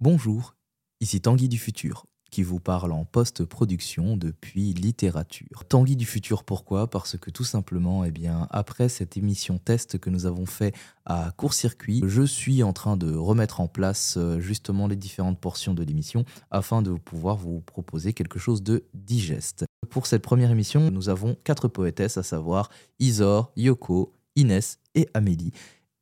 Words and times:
Bonjour, 0.00 0.54
ici 1.00 1.20
Tanguy 1.20 1.48
du 1.48 1.58
futur 1.58 2.06
qui 2.30 2.44
vous 2.44 2.60
parle 2.60 2.92
en 2.92 3.04
post-production 3.04 4.16
depuis 4.16 4.72
littérature. 4.72 5.64
Tanguy 5.68 5.96
du 5.96 6.06
futur, 6.06 6.44
pourquoi? 6.44 6.88
Parce 6.88 7.18
que 7.18 7.30
tout 7.30 7.42
simplement, 7.42 8.04
eh 8.04 8.12
bien, 8.12 8.46
après 8.50 8.88
cette 8.88 9.16
émission 9.16 9.58
test 9.58 9.98
que 9.98 10.08
nous 10.08 10.24
avons 10.24 10.46
fait 10.46 10.72
à 11.04 11.32
court-circuit, 11.36 12.00
je 12.06 12.22
suis 12.22 12.62
en 12.62 12.72
train 12.72 12.96
de 12.96 13.12
remettre 13.12 13.60
en 13.60 13.66
place 13.66 14.14
euh, 14.18 14.38
justement 14.38 14.86
les 14.86 14.94
différentes 14.94 15.40
portions 15.40 15.74
de 15.74 15.82
l'émission 15.82 16.24
afin 16.52 16.80
de 16.80 16.92
pouvoir 16.92 17.36
vous 17.36 17.60
proposer 17.60 18.12
quelque 18.12 18.38
chose 18.38 18.62
de 18.62 18.84
digeste. 18.94 19.64
Pour 19.90 20.06
cette 20.06 20.22
première 20.22 20.52
émission, 20.52 20.92
nous 20.92 21.08
avons 21.08 21.36
quatre 21.42 21.66
poétesses, 21.66 22.18
à 22.18 22.22
savoir 22.22 22.70
Isor, 23.00 23.50
Yoko, 23.56 24.14
Inès 24.36 24.78
et 24.94 25.08
Amélie. 25.12 25.50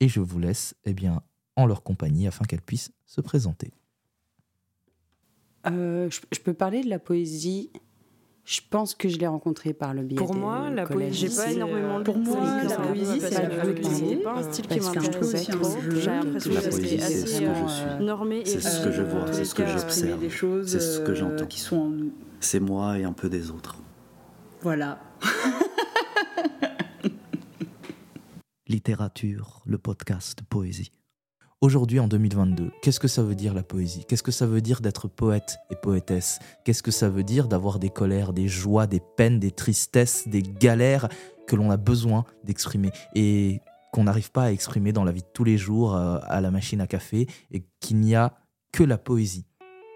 Et 0.01 0.09
je 0.09 0.21
vous 0.21 0.39
laisse, 0.39 0.75
eh 0.85 0.93
bien, 0.93 1.23
en 1.57 1.65
leur 1.65 1.83
compagnie 1.83 2.27
afin 2.27 2.45
qu'elles 2.45 2.61
puissent 2.61 2.93
se 3.07 3.23
présenter. 3.23 3.73
Euh, 5.70 6.09
je, 6.11 6.41
peux 6.41 6.55
parler 6.55 6.83
de 6.83 6.88
la 6.88 6.98
poésie. 6.98 7.70
Je 8.45 8.61
pense 8.70 8.95
que 8.95 9.09
je 9.09 9.19
l'ai 9.19 9.27
rencontrée 9.27 9.73
par 9.73 9.92
le 9.92 10.02
biais 10.02 10.16
Pour 10.16 10.34
moi, 10.34 10.70
la 10.70 10.87
poésie, 10.87 11.29
j'ai 11.29 11.34
pas 11.34 11.51
énormément 11.51 11.98
de 11.98 12.05
Pour 12.05 12.19
moi, 12.19 12.62
la 12.62 12.77
poésie, 12.77 13.20
c'est 13.20 14.23
pas 14.23 14.34
un 14.34 14.52
style 14.52 14.66
qui 14.69 14.80
m'intéresse 14.80 15.48
trop. 15.48 15.77
J'ai 15.91 16.11
l'impression 16.11 16.55
que 16.55 16.61
c'est 16.61 17.02
assez 17.02 17.45
euh, 17.45 17.98
normé. 17.98 18.45
C'est 18.45 18.61
ce 18.61 18.84
que 18.84 18.92
je 18.92 19.02
vois, 19.02 19.33
c'est 19.33 19.45
ce 19.45 19.55
que 19.55 19.66
j'observe. 19.66 20.20
C'est 20.65 20.80
ce 20.80 21.01
que 21.01 21.15
j'entends. 21.15 21.42
Euh, 21.42 21.47
qui 21.47 21.59
sont 21.59 21.77
en 21.77 21.89
nous. 21.89 22.12
C'est 22.39 22.61
moi 22.61 22.98
et 22.98 23.05
un 23.05 23.12
peu 23.12 23.28
des 23.28 23.51
autres. 23.51 23.77
Voilà. 24.61 25.01
Littérature, 28.69 29.62
le 29.67 29.78
podcast 29.78 30.42
poésie. 30.48 30.92
Aujourd'hui, 31.66 31.98
en 31.98 32.06
2022, 32.06 32.70
qu'est-ce 32.80 33.01
que 33.01 33.09
ça 33.09 33.25
veut 33.25 33.34
dire 33.34 33.52
la 33.52 33.65
poésie? 33.65 34.05
Qu'est-ce 34.05 34.23
que 34.23 34.30
ça 34.30 34.47
veut 34.47 34.61
dire 34.61 34.80
d'être 34.80 35.09
poète 35.09 35.59
et 35.69 35.75
poétesse? 35.75 36.39
Qu'est-ce 36.64 36.81
que 36.81 36.92
ça 36.92 37.09
veut 37.09 37.25
dire 37.25 37.48
d'avoir 37.48 37.81
des 37.81 37.91
colères, 37.91 38.33
des 38.33 38.47
joies, 38.47 38.86
des 38.86 39.00
peines, 39.00 39.41
des 39.41 39.50
tristesses, 39.50 40.28
des 40.28 40.42
galères 40.42 41.09
que 41.48 41.56
l'on 41.56 41.72
a 41.72 41.77
besoin 41.77 42.25
d'exprimer 42.44 42.92
et 43.17 43.62
qu'on 43.92 44.05
n'arrive 44.05 44.31
pas 44.31 44.44
à 44.44 44.53
exprimer 44.53 44.92
dans 44.92 45.03
la 45.03 45.11
vie 45.11 45.22
de 45.22 45.28
tous 45.34 45.42
les 45.42 45.59
jours 45.59 45.97
euh, 45.97 46.19
à 46.22 46.41
la 46.41 46.53
machine 46.53 46.81
à 46.81 46.87
café 46.87 47.27
et 47.50 47.67
qu'il 47.81 47.97
n'y 47.97 48.14
a 48.14 48.39
que 48.70 48.84
la 48.84 48.97
poésie 48.97 49.48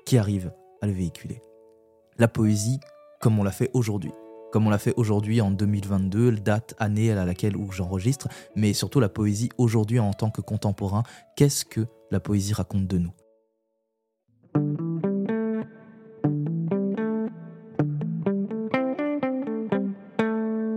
qui 0.06 0.18
arrive 0.18 0.52
à 0.82 0.88
le 0.88 0.92
véhiculer? 0.92 1.40
La 2.18 2.26
poésie 2.26 2.80
comme 3.20 3.38
on 3.38 3.44
l'a 3.44 3.52
fait 3.52 3.70
aujourd'hui 3.74 4.10
comme 4.50 4.66
on 4.66 4.70
l'a 4.70 4.78
fait 4.78 4.94
aujourd'hui 4.96 5.40
en 5.40 5.50
2022, 5.50 6.32
date, 6.32 6.74
année 6.78 7.10
à 7.12 7.24
laquelle 7.24 7.56
où 7.56 7.70
j'enregistre, 7.70 8.28
mais 8.56 8.72
surtout 8.72 9.00
la 9.00 9.08
poésie 9.08 9.50
aujourd'hui 9.58 9.98
en 9.98 10.12
tant 10.12 10.30
que 10.30 10.40
contemporain. 10.40 11.02
Qu'est-ce 11.36 11.64
que 11.64 11.86
la 12.10 12.20
poésie 12.20 12.52
raconte 12.52 12.86
de 12.86 12.98
nous? 12.98 13.12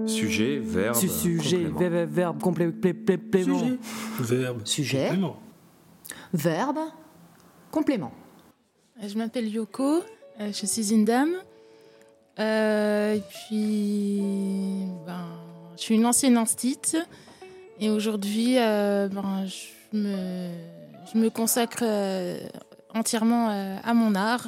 Sujet, 0.07 0.59
verbe. 0.59 0.95
Sujet, 0.95 1.63
complément. 1.65 2.05
verbe, 2.07 2.41
complément. 2.41 2.73
Sujet, 2.79 3.79
verbe. 4.19 4.61
Sujet, 4.65 5.07
complément. 5.07 5.39
verbe, 6.33 6.79
complément. 7.71 8.11
Je 9.01 9.17
m'appelle 9.17 9.47
Yoko, 9.47 10.01
euh, 10.39 10.51
je 10.51 10.65
suis 10.65 10.93
une 10.93 11.05
dame. 11.05 11.35
Euh, 12.39 13.15
et 13.15 13.21
puis, 13.21 14.21
ben, 15.05 15.27
je 15.77 15.81
suis 15.81 15.95
une 15.95 16.05
ancienne 16.05 16.37
instite. 16.37 16.97
Et 17.79 17.89
aujourd'hui, 17.89 18.57
euh, 18.57 19.07
ben, 19.07 19.45
je, 19.45 19.97
me, 19.97 21.29
consacre 21.29 21.83
euh, 21.83 22.39
entièrement 22.93 23.49
à 23.83 23.93
mon 23.93 24.15
art. 24.15 24.47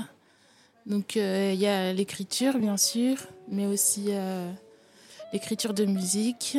Donc, 0.85 1.15
il 1.15 1.55
y 1.55 1.67
a 1.67 1.93
l'écriture, 1.93 2.57
bien 2.57 2.77
sûr, 2.77 3.17
mais 3.49 3.65
aussi 3.65 4.09
l'écriture 5.33 5.73
de 5.73 5.85
musique 5.85 6.57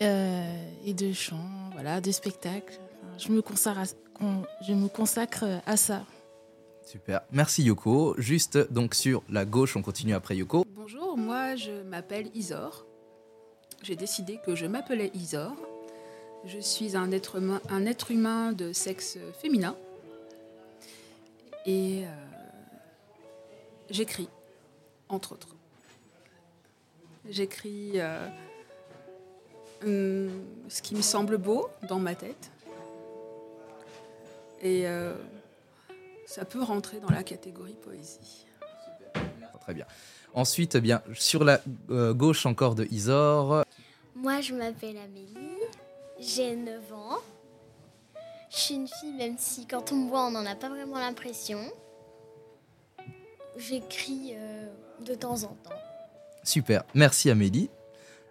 et 0.00 0.94
de 0.94 1.12
chant, 1.12 1.48
voilà, 1.72 2.00
de 2.00 2.12
à, 2.12 2.78
je 3.18 3.32
me 3.32 4.88
consacre 4.88 5.44
à 5.66 5.76
ça. 5.76 6.02
Super. 6.84 7.22
Merci 7.32 7.62
Yoko. 7.62 8.14
Juste 8.18 8.72
donc 8.72 8.94
sur 8.94 9.22
la 9.28 9.44
gauche, 9.44 9.76
on 9.76 9.82
continue 9.82 10.14
après 10.14 10.36
Yoko. 10.36 10.64
Bonjour, 10.74 11.16
moi 11.16 11.56
je 11.56 11.82
m'appelle 11.82 12.30
Isor. 12.34 12.84
J'ai 13.82 13.96
décidé 13.96 14.38
que 14.44 14.54
je 14.54 14.66
m'appelais 14.66 15.10
Isor. 15.14 15.56
Je 16.46 16.58
suis 16.58 16.96
un 16.96 17.10
être 17.10 17.36
humain, 18.10 18.52
de 18.52 18.72
sexe 18.72 19.18
féminin. 19.40 19.76
Et 21.64 22.02
euh, 22.04 22.08
j'écris, 23.88 24.28
entre 25.08 25.32
autres. 25.32 25.56
J'écris 27.30 27.92
euh, 27.94 28.28
hum, 29.84 30.30
ce 30.68 30.82
qui 30.82 30.94
me 30.94 31.00
semble 31.00 31.38
beau 31.38 31.68
dans 31.88 31.98
ma 31.98 32.14
tête. 32.14 32.50
Et 34.62 34.86
euh, 34.86 35.14
ça 36.34 36.44
peut 36.44 36.62
rentrer 36.62 36.98
dans 36.98 37.10
la 37.10 37.22
catégorie 37.22 37.76
poésie. 37.80 38.44
Très 39.60 39.72
bien. 39.72 39.86
Ensuite, 40.34 40.74
eh 40.74 40.80
bien 40.80 41.00
sur 41.14 41.44
la 41.44 41.60
euh, 41.90 42.12
gauche 42.12 42.44
encore 42.44 42.74
de 42.74 42.86
Isor. 42.90 43.64
Moi, 44.16 44.40
je 44.40 44.52
m'appelle 44.52 44.96
Amélie, 44.98 45.60
j'ai 46.18 46.56
9 46.56 46.92
ans. 46.92 47.18
Je 48.50 48.56
suis 48.56 48.74
une 48.74 48.88
fille, 48.88 49.12
même 49.12 49.36
si 49.38 49.66
quand 49.66 49.92
on 49.92 49.96
me 49.96 50.08
voit, 50.08 50.26
on 50.26 50.32
n'en 50.32 50.44
a 50.44 50.56
pas 50.56 50.68
vraiment 50.68 50.98
l'impression. 50.98 51.60
J'écris 53.56 54.32
euh, 54.34 54.66
de 55.06 55.14
temps 55.14 55.44
en 55.44 55.54
temps. 55.62 55.80
Super. 56.42 56.82
Merci 56.94 57.30
Amélie. 57.30 57.70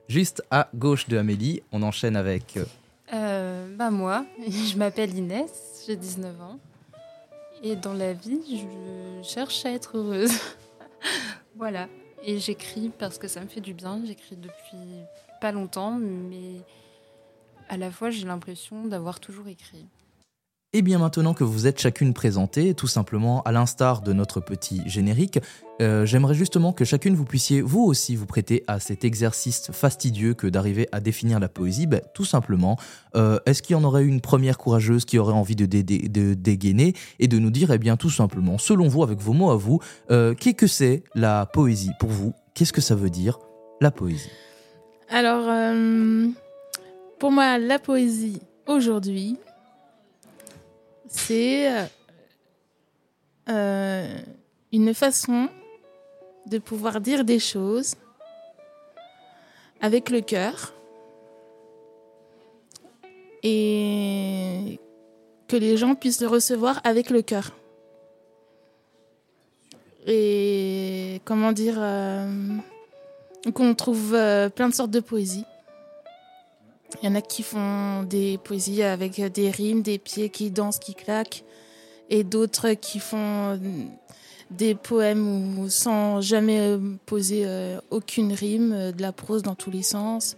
Juste 0.09 0.43
à 0.51 0.69
gauche 0.75 1.07
de 1.07 1.17
Amélie, 1.17 1.63
on 1.71 1.81
enchaîne 1.81 2.17
avec 2.17 2.57
euh, 2.57 2.65
Euh, 3.13 3.73
bah 3.77 3.91
moi, 3.91 4.25
je 4.47 4.77
m'appelle 4.77 5.15
Inès, 5.17 5.83
j'ai 5.87 5.95
19 5.95 6.41
ans. 6.41 6.59
Et 7.63 7.77
dans 7.77 7.93
la 7.93 8.11
vie, 8.11 8.41
je 8.45 9.23
cherche 9.27 9.65
à 9.65 9.71
être 9.71 9.97
heureuse. 9.97 10.33
voilà. 11.55 11.87
Et 12.21 12.37
j'écris 12.37 12.91
parce 12.99 13.17
que 13.17 13.29
ça 13.29 13.39
me 13.39 13.47
fait 13.47 13.61
du 13.61 13.73
bien. 13.73 14.01
J'écris 14.05 14.35
depuis 14.35 14.77
pas 15.39 15.53
longtemps, 15.53 15.91
mais 15.91 16.61
à 17.69 17.77
la 17.77 17.89
fois 17.89 18.09
j'ai 18.09 18.25
l'impression 18.25 18.85
d'avoir 18.85 19.21
toujours 19.21 19.47
écrit. 19.47 19.87
Et 20.75 20.81
bien 20.81 20.97
maintenant 20.97 21.35
que 21.35 21.43
vous 21.43 21.67
êtes 21.67 21.79
chacune 21.79 22.15
présentée, 22.15 22.73
tout 22.73 22.87
simplement 22.87 23.43
à 23.43 23.51
l'instar 23.51 24.01
de 24.01 24.11
notre 24.11 24.39
petit 24.39 24.81
générique, 24.87 25.37
euh, 25.83 26.03
j'aimerais 26.07 26.33
justement 26.33 26.73
que 26.73 26.83
chacune 26.83 27.13
vous 27.13 27.25
puissiez 27.25 27.61
vous 27.61 27.81
aussi 27.83 28.15
vous 28.15 28.25
prêter 28.25 28.63
à 28.65 28.79
cet 28.79 29.05
exercice 29.05 29.69
fastidieux 29.71 30.33
que 30.33 30.47
d'arriver 30.47 30.89
à 30.91 30.99
définir 30.99 31.39
la 31.39 31.47
poésie. 31.47 31.85
Ben, 31.85 32.01
tout 32.15 32.25
simplement, 32.25 32.75
euh, 33.15 33.37
est-ce 33.45 33.61
qu'il 33.61 33.75
y 33.75 33.79
en 33.79 33.83
aurait 33.83 34.03
une 34.03 34.19
première 34.19 34.57
courageuse 34.57 35.05
qui 35.05 35.19
aurait 35.19 35.33
envie 35.33 35.55
de, 35.55 35.67
dé- 35.67 35.83
dé- 35.83 36.09
de 36.09 36.33
dégainer 36.33 36.93
et 37.19 37.27
de 37.27 37.37
nous 37.37 37.51
dire, 37.51 37.69
eh 37.71 37.77
bien 37.77 37.95
tout 37.95 38.09
simplement, 38.09 38.57
selon 38.57 38.87
vous, 38.87 39.03
avec 39.03 39.19
vos 39.19 39.33
mots 39.33 39.51
à 39.51 39.55
vous, 39.55 39.79
euh, 40.09 40.33
qu'est-ce 40.33 40.55
que 40.55 40.67
c'est 40.67 41.03
la 41.13 41.45
poésie 41.45 41.91
pour 41.99 42.09
vous? 42.09 42.33
Qu'est-ce 42.55 42.73
que 42.73 42.81
ça 42.81 42.95
veut 42.95 43.11
dire 43.11 43.37
la 43.79 43.91
poésie? 43.91 44.31
Alors, 45.09 45.43
pour 47.19 47.31
moi, 47.31 47.59
la 47.59 47.77
poésie 47.77 48.41
aujourd'hui, 48.65 49.37
c'est 51.09 51.71
euh, 51.71 51.85
euh, 53.49 54.17
une 54.71 54.93
façon 54.93 55.49
de 56.45 56.57
pouvoir 56.57 57.01
dire 57.01 57.23
des 57.23 57.39
choses 57.39 57.95
avec 59.81 60.09
le 60.09 60.21
cœur 60.21 60.73
et 63.43 64.79
que 65.47 65.57
les 65.57 65.77
gens 65.77 65.95
puissent 65.95 66.21
le 66.21 66.27
recevoir 66.27 66.79
avec 66.83 67.09
le 67.09 67.21
cœur. 67.21 67.51
Et 70.05 71.21
comment 71.25 71.51
dire, 71.51 71.75
euh, 71.77 72.27
donc 73.45 73.59
on 73.59 73.73
trouve 73.75 74.11
plein 74.55 74.69
de 74.69 74.73
sortes 74.73 74.91
de 74.91 74.99
poésie. 74.99 75.45
Il 77.01 77.09
y 77.09 77.11
en 77.11 77.15
a 77.15 77.21
qui 77.21 77.43
font 77.43 78.03
des 78.03 78.37
poésies 78.37 78.83
avec 78.83 79.19
des 79.19 79.49
rimes, 79.49 79.81
des 79.81 79.97
pieds 79.97 80.29
qui 80.29 80.51
dansent, 80.51 80.79
qui 80.79 80.93
claquent, 80.93 81.43
et 82.09 82.23
d'autres 82.23 82.73
qui 82.73 82.99
font 82.99 83.17
euh, 83.17 83.57
des 84.51 84.75
poèmes 84.75 85.69
sans 85.69 86.21
jamais 86.21 86.59
euh, 86.59 86.77
poser 87.05 87.43
euh, 87.45 87.79
aucune 87.89 88.33
rime, 88.33 88.91
de 88.91 89.01
la 89.01 89.11
prose 89.11 89.41
dans 89.41 89.55
tous 89.55 89.71
les 89.71 89.83
sens. 89.83 90.37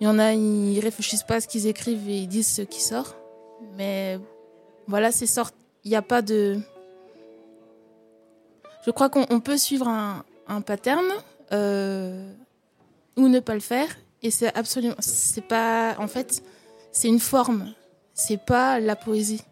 Il 0.00 0.04
y 0.04 0.06
en 0.06 0.18
a, 0.18 0.34
ils 0.34 0.80
réfléchissent 0.80 1.22
pas 1.22 1.36
à 1.36 1.40
ce 1.40 1.48
qu'ils 1.48 1.66
écrivent 1.66 2.08
et 2.08 2.18
ils 2.18 2.28
disent 2.28 2.52
ce 2.54 2.62
qui 2.62 2.82
sort. 2.82 3.16
Mais 3.76 4.18
voilà, 4.86 5.12
c'est 5.12 5.26
sorte. 5.26 5.54
Il 5.84 5.90
n'y 5.90 5.96
a 5.96 6.02
pas 6.02 6.20
de. 6.20 6.58
Je 8.84 8.90
crois 8.90 9.08
qu'on 9.08 9.24
on 9.30 9.40
peut 9.40 9.56
suivre 9.56 9.88
un, 9.88 10.24
un 10.48 10.60
pattern 10.60 11.06
ou 11.52 13.28
ne 13.28 13.40
pas 13.40 13.54
le 13.54 13.60
faire. 13.60 13.88
Et 14.24 14.30
c'est 14.30 14.52
absolument. 14.56 14.96
C'est 14.98 15.46
pas. 15.46 15.94
En 15.98 16.08
fait, 16.08 16.42
c'est 16.90 17.06
une 17.08 17.20
forme. 17.20 17.72
C'est 18.14 18.44
pas 18.44 18.80
la 18.80 18.96
poésie. 18.96 19.42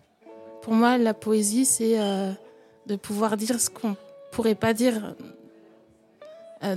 pour 0.63 0.73
moi, 0.73 0.99
la 0.99 1.15
poésie, 1.15 1.67
c'est 1.67 1.99
de 2.87 2.97
pouvoir 2.97 3.37
dire 3.37 3.61
ce 3.61 3.69
qu'on 3.69 3.97
pourrait 4.31 4.55
pas 4.55 4.73
dire 4.73 5.15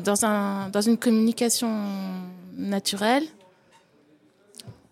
dans, 0.03 0.25
un, 0.25 0.69
dans 0.69 0.81
une 0.81 0.97
communication 0.97 1.69
naturelle. 2.53 3.23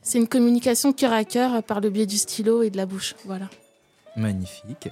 C'est 0.03 0.19
une 0.19 0.27
communication 0.27 0.93
cœur 0.93 1.13
à 1.13 1.23
cœur 1.23 1.63
par 1.63 1.81
le 1.81 1.89
biais 1.89 2.05
du 2.05 2.17
stylo 2.17 2.61
et 2.61 2.69
de 2.69 2.77
la 2.77 2.85
bouche. 2.85 3.15
Voilà. 3.25 3.49
Magnifique. 4.15 4.89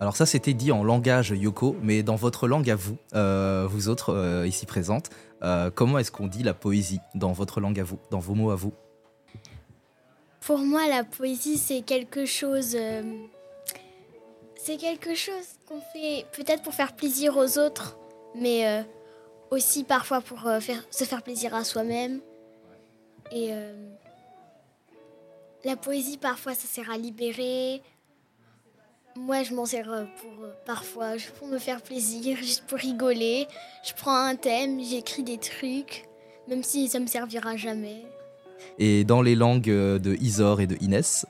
Alors 0.00 0.16
ça, 0.16 0.26
c'était 0.26 0.54
dit 0.54 0.70
en 0.70 0.84
langage 0.84 1.30
Yoko, 1.30 1.76
mais 1.82 2.04
dans 2.04 2.14
votre 2.14 2.46
langue 2.46 2.70
à 2.70 2.76
vous, 2.76 2.96
euh, 3.14 3.66
vous 3.68 3.88
autres 3.88 4.14
euh, 4.14 4.46
ici 4.46 4.64
présentes, 4.64 5.10
euh, 5.42 5.70
comment 5.74 5.98
est-ce 5.98 6.12
qu'on 6.12 6.28
dit 6.28 6.44
la 6.44 6.54
poésie 6.54 7.00
dans 7.14 7.32
votre 7.32 7.60
langue 7.60 7.80
à 7.80 7.84
vous, 7.84 7.98
dans 8.10 8.20
vos 8.20 8.34
mots 8.34 8.50
à 8.50 8.54
vous? 8.54 8.72
Pour 10.40 10.58
moi, 10.58 10.86
la 10.88 11.02
poésie, 11.02 11.58
c'est 11.58 11.82
quelque 11.82 12.26
chose... 12.26 12.76
c'est 14.56 14.76
quelque 14.76 15.14
chose 15.16 15.58
qu'on 15.66 15.80
fait 15.80 16.26
peut-être 16.32 16.62
pour 16.62 16.74
faire 16.74 16.94
plaisir 16.94 17.36
aux 17.36 17.58
autres, 17.58 17.98
mais 18.36 18.86
aussi 19.50 19.82
parfois 19.82 20.20
pour 20.20 20.40
se 20.90 21.04
faire 21.04 21.22
plaisir 21.22 21.54
à 21.54 21.64
soi-même. 21.64 22.20
Et 23.30 23.50
la 25.64 25.76
poésie, 25.76 26.16
parfois, 26.16 26.54
ça 26.54 26.66
sert 26.66 26.90
à 26.90 26.96
libérer, 26.96 27.82
moi, 29.18 29.42
je 29.42 29.52
m'en 29.54 29.66
sers 29.66 29.90
euh, 29.90 30.04
pour 30.20 30.44
euh, 30.44 30.52
parfois 30.64 31.12
pour 31.38 31.48
me 31.48 31.58
faire 31.58 31.82
plaisir, 31.82 32.36
juste 32.42 32.64
pour 32.66 32.78
rigoler. 32.78 33.46
Je 33.84 33.92
prends 33.94 34.16
un 34.16 34.36
thème, 34.36 34.80
j'écris 34.80 35.22
des 35.22 35.38
trucs, 35.38 36.08
même 36.48 36.62
si 36.62 36.88
ça 36.88 37.00
me 37.00 37.06
servira 37.06 37.56
jamais. 37.56 38.04
Et 38.78 39.04
dans 39.04 39.22
les 39.22 39.34
langues 39.34 39.70
euh, 39.70 39.98
de 39.98 40.14
Isor 40.14 40.60
et 40.60 40.66
de 40.66 40.76
Inès 40.80 41.26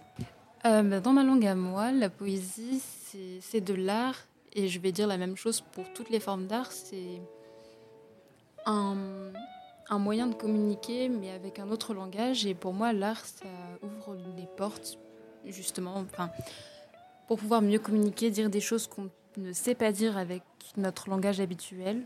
bah, 0.65 1.01
Dans 1.01 1.13
ma 1.13 1.25
langue 1.25 1.47
à 1.47 1.55
moi, 1.55 1.93
la 1.93 2.11
poésie, 2.11 2.83
c'est 3.41 3.61
de 3.61 3.75
l'art. 3.75 4.27
Et 4.53 4.69
je 4.69 4.81
vais 4.81 4.93
dire 4.93 5.07
la 5.07 5.19
même 5.19 5.37
chose 5.37 5.63
pour 5.73 5.85
toutes 5.93 6.11
les 6.11 6.21
formes 6.21 6.47
d'art. 6.47 6.73
C'est 6.73 7.21
un, 8.67 8.97
un, 9.89 9.99
moyen 9.99 10.27
de 10.27 10.35
communiquer, 10.35 11.09
mais 11.09 11.31
avec 11.31 11.59
un 11.59 11.71
autre 11.71 11.95
langage. 11.95 12.45
Et 12.47 12.55
pour 12.55 12.73
moi, 12.73 12.93
l'art, 12.93 13.25
ça 13.25 13.47
ouvre 13.83 14.17
les 14.37 14.49
portes, 14.57 14.99
justement. 15.47 15.97
Enfin, 15.97 16.31
pour 17.29 17.39
pouvoir 17.39 17.61
mieux 17.61 17.79
communiquer, 17.79 18.31
dire 18.31 18.49
des 18.49 18.61
choses 18.61 18.87
qu'on 18.87 19.11
ne 19.37 19.53
sait 19.53 19.75
pas 19.75 19.93
dire 19.93 20.17
avec 20.17 20.43
notre 20.79 21.11
langage 21.11 21.41
habituel, 21.41 22.03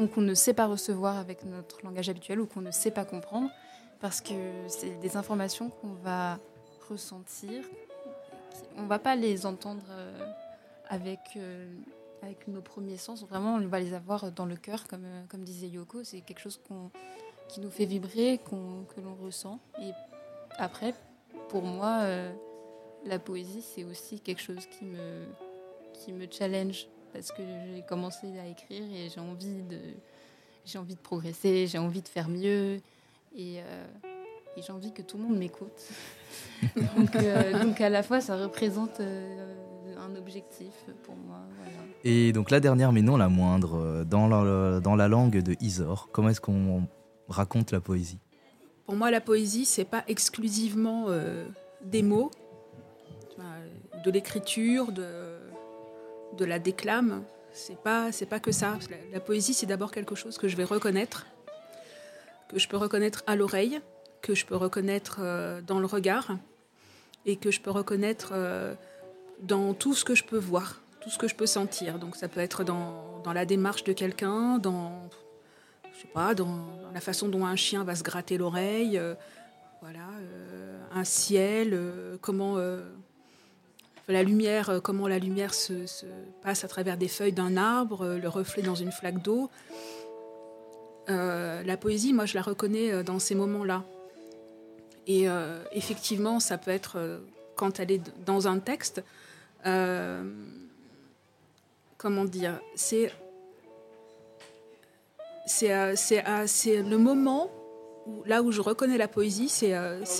ou 0.00 0.08
qu'on 0.08 0.20
ne 0.20 0.34
sait 0.34 0.52
pas 0.52 0.66
recevoir 0.66 1.16
avec 1.16 1.44
notre 1.44 1.82
langage 1.84 2.08
habituel, 2.08 2.40
ou 2.40 2.46
qu'on 2.46 2.60
ne 2.60 2.72
sait 2.72 2.90
pas 2.90 3.04
comprendre, 3.04 3.48
parce 4.00 4.20
que 4.20 4.34
c'est 4.66 4.98
des 4.98 5.16
informations 5.16 5.70
qu'on 5.70 5.94
va 6.02 6.38
ressentir. 6.90 7.64
On 8.76 8.82
ne 8.82 8.88
va 8.88 8.98
pas 8.98 9.14
les 9.14 9.46
entendre 9.46 9.84
euh, 9.90 10.32
avec, 10.88 11.20
euh, 11.36 11.72
avec 12.20 12.48
nos 12.48 12.60
premiers 12.62 12.98
sens, 12.98 13.24
vraiment 13.24 13.54
on 13.54 13.68
va 13.68 13.78
les 13.78 13.94
avoir 13.94 14.32
dans 14.32 14.44
le 14.44 14.56
cœur, 14.56 14.88
comme, 14.88 15.04
euh, 15.04 15.22
comme 15.28 15.44
disait 15.44 15.68
Yoko, 15.68 16.02
c'est 16.02 16.20
quelque 16.20 16.40
chose 16.40 16.60
qui 17.48 17.60
nous 17.60 17.70
fait 17.70 17.86
vibrer, 17.86 18.40
que 18.44 19.00
l'on 19.00 19.14
ressent. 19.14 19.60
Et 19.80 19.92
après, 20.58 20.94
pour 21.48 21.62
moi, 21.62 22.02
la 23.06 23.18
poésie, 23.18 23.62
c'est 23.62 23.84
aussi 23.84 24.20
quelque 24.20 24.42
chose 24.42 24.66
qui 24.66 24.84
me, 24.84 25.24
qui 25.92 26.12
me 26.12 26.26
challenge 26.30 26.86
parce 27.12 27.32
que 27.32 27.42
j'ai 27.74 27.82
commencé 27.82 28.26
à 28.38 28.46
écrire 28.46 28.82
et 28.82 29.08
j'ai 29.08 29.20
envie 29.20 29.62
de, 29.62 29.78
j'ai 30.66 30.78
envie 30.78 30.94
de 30.94 31.00
progresser, 31.00 31.66
j'ai 31.66 31.78
envie 31.78 32.02
de 32.02 32.08
faire 32.08 32.28
mieux 32.28 32.80
et, 33.36 33.60
euh, 33.60 33.86
j'ai 34.56 34.72
envie 34.72 34.92
que 34.92 35.02
tout 35.02 35.16
le 35.16 35.24
monde 35.24 35.38
m'écoute. 35.38 35.70
Euh, 37.14 37.62
donc, 37.62 37.80
à 37.80 37.88
la 37.90 38.02
fois, 38.02 38.20
ça 38.20 38.36
représente 38.36 39.00
euh, 39.00 39.94
un 39.98 40.16
objectif 40.16 40.72
pour 41.02 41.14
moi. 41.14 41.38
Et 42.04 42.32
donc 42.32 42.50
la 42.50 42.60
dernière, 42.60 42.92
mais 42.92 43.02
non 43.02 43.16
la 43.16 43.28
moindre, 43.28 44.04
dans 44.04 44.26
la, 44.26 44.80
dans 44.80 44.96
la 44.96 45.08
langue 45.08 45.38
de 45.42 45.54
Isor, 45.60 46.08
comment 46.12 46.30
est-ce 46.30 46.40
qu'on 46.40 46.86
raconte 47.28 47.72
la 47.72 47.80
poésie? 47.80 48.18
Pour 48.86 48.96
moi, 48.96 49.10
la 49.10 49.20
poésie, 49.20 49.66
c'est 49.66 49.84
pas 49.84 50.02
exclusivement 50.08 51.06
des 51.84 52.02
mots, 52.02 52.30
de 54.06 54.10
l'écriture, 54.12 54.92
de, 54.92 56.44
la 56.44 56.58
déclame. 56.58 57.24
C'est 57.52 57.78
pas, 57.78 58.12
c'est 58.12 58.26
pas 58.26 58.38
que 58.38 58.52
ça. 58.52 58.78
La, 59.12 59.20
poésie, 59.20 59.52
c'est 59.52 59.66
d'abord 59.66 59.90
quelque 59.90 60.14
chose 60.14 60.38
que 60.38 60.46
je 60.46 60.56
vais 60.56 60.64
reconnaître, 60.64 61.26
que 62.48 62.58
je 62.58 62.68
peux 62.68 62.76
reconnaître 62.76 63.24
à 63.26 63.34
l'oreille, 63.34 63.80
que 64.22 64.34
je 64.34 64.46
peux 64.46 64.54
reconnaître 64.54 65.18
euh, 65.20 65.60
dans 65.60 65.80
le 65.80 65.86
regard 65.86 66.36
et 67.24 67.36
que 67.36 67.50
je 67.50 67.60
peux 67.60 67.70
reconnaître 67.70 68.30
euh, 68.32 68.74
dans 69.42 69.74
tout 69.74 69.94
ce 69.94 70.04
que 70.04 70.14
je 70.14 70.22
peux 70.22 70.38
voir, 70.38 70.80
tout 71.00 71.10
ce 71.10 71.18
que 71.18 71.26
je 71.26 71.34
peux 71.34 71.46
sentir. 71.46 71.98
Donc 71.98 72.14
ça 72.14 72.28
peut 72.28 72.40
être 72.40 72.62
dans, 72.62 73.20
dans 73.24 73.32
la 73.32 73.44
démarche 73.44 73.82
de 73.82 73.92
quelqu'un, 73.92 74.58
dans, 74.58 75.08
je 75.92 76.02
sais 76.02 76.12
pas, 76.14 76.34
dans, 76.34 76.60
la 76.94 77.00
façon 77.00 77.28
dont 77.28 77.44
un 77.44 77.56
chien 77.56 77.82
va 77.82 77.96
se 77.96 78.04
gratter 78.04 78.38
l'oreille, 78.38 78.98
euh, 78.98 79.14
voilà, 79.80 80.08
un 80.94 81.04
ciel, 81.04 81.78
comment 82.22 82.56
la 84.08 84.22
lumière, 84.22 84.70
euh, 84.70 84.80
comment 84.80 85.08
la 85.08 85.18
lumière 85.18 85.54
se, 85.54 85.72
passe 86.42 86.64
à 86.64 86.68
travers 86.68 86.96
des 86.96 87.08
feuilles 87.08 87.32
d'un 87.32 87.56
arbre, 87.56 88.02
euh, 88.02 88.18
le 88.18 88.28
reflet 88.28 88.62
dans 88.62 88.74
une 88.74 88.92
flaque 88.92 89.22
d'eau. 89.22 89.50
Euh, 91.08 91.62
la 91.62 91.76
poésie, 91.76 92.12
moi, 92.12 92.26
je 92.26 92.34
la 92.34 92.42
reconnais 92.42 93.02
dans 93.04 93.18
ces 93.18 93.34
moments-là. 93.34 93.84
Et 95.08 95.26
effectivement, 95.70 96.40
ça 96.40 96.58
peut 96.58 96.72
être 96.72 97.20
quand 97.54 97.78
elle 97.78 97.92
est 97.92 98.02
dans 98.24 98.48
un 98.48 98.58
texte. 98.58 99.04
comment 101.96 102.24
dire 102.24 102.58
C'est 102.74 103.12
le 105.46 106.96
moment 106.96 107.52
là 108.24 108.42
où 108.42 108.50
je 108.50 108.60
reconnais 108.60 108.98
la 108.98 109.06
poésie, 109.06 109.48
c'est 109.48 109.70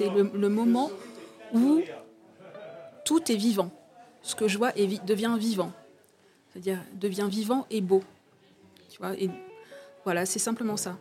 le 0.09 0.49
moment 0.49 0.89
où 1.53 1.83
tout 3.07 3.33
est 3.33 3.37
vivant. 3.37 3.71
Ce 4.21 4.35
que 4.35 4.49
je 4.49 4.59
vois 4.59 4.73
devient 5.07 5.37
vivant. 5.39 5.73
C'est-à-dire 6.51 6.81
devient 6.93 7.29
vivant 7.31 7.67
et 7.71 7.81
beau. 7.81 8.03
Tu 8.91 8.99
vois 8.99 9.15
voilà, 10.05 10.27
c'est 10.27 10.39
simplement 10.39 10.77
ça. 10.77 10.99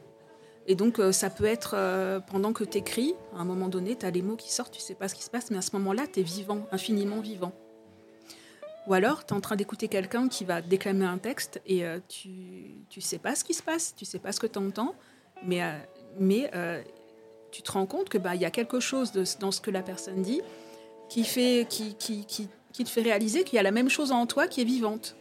Et 0.68 0.74
donc, 0.74 0.98
euh, 0.98 1.12
ça 1.12 1.30
peut 1.30 1.46
être 1.46 1.76
euh, 1.78 2.20
pendant 2.20 2.54
que 2.54 2.64
tu 2.64 2.80
écris, 2.80 3.14
à 3.36 3.42
un 3.42 3.46
moment 3.46 3.68
donné, 3.68 3.96
tu 3.96 4.04
as 4.04 4.10
les 4.10 4.24
mots 4.24 4.36
qui 4.36 4.52
sortent, 4.52 4.74
tu 4.74 4.82
sais 4.82 4.96
pas 4.96 5.08
ce 5.08 5.14
qui 5.14 5.22
se 5.22 5.30
passe, 5.30 5.52
mais 5.52 5.58
à 5.58 5.62
ce 5.62 5.76
moment-là, 5.76 6.08
tu 6.12 6.22
es 6.22 6.24
vivant, 6.24 6.66
infiniment 6.72 7.20
vivant. 7.20 7.54
Ou 8.88 8.96
alors, 8.96 9.26
tu 9.26 9.34
es 9.34 9.38
en 9.38 9.42
train 9.42 9.56
d'écouter 9.56 9.88
quelqu'un 9.90 10.28
qui 10.28 10.44
va 10.44 10.64
déclamer 10.64 11.06
un 11.06 11.20
texte 11.20 11.62
et 11.68 11.86
euh, 11.86 12.00
tu 12.08 12.30
ne 12.96 13.02
sais 13.02 13.20
pas 13.20 13.36
ce 13.36 13.44
qui 13.44 13.54
se 13.54 13.62
passe, 13.62 13.94
tu 13.96 14.06
sais 14.06 14.20
pas 14.20 14.32
ce 14.32 14.40
que 14.40 14.48
tu 14.48 14.58
entends, 14.58 14.96
mais, 15.44 15.62
mais 16.20 16.50
tu 17.52 17.62
te 17.62 17.72
rends 17.72 17.86
compte 17.86 18.10
qu'il 18.10 18.22
bah, 18.22 18.36
y 18.36 18.46
a 18.46 18.52
quelque 18.52 18.80
chose 18.80 19.12
dans 19.40 19.52
ce 19.52 19.62
que 19.62 19.70
la 19.70 19.84
personne 19.84 20.24
dit 20.24 20.42
qui, 21.10 21.24
fait, 21.24 21.66
qui, 21.70 21.96
qui, 21.96 22.26
qui, 22.26 22.48
qui 22.72 22.84
te 22.84 22.90
fait 22.90 23.02
réaliser 23.02 23.44
qu'il 23.44 23.56
y 23.58 23.60
a 23.60 23.64
la 23.64 23.72
même 23.72 23.90
chose 23.90 24.12
en 24.12 24.26
toi 24.26 24.48
qui 24.48 24.62
est 24.62 24.66
vivante. 24.66 25.16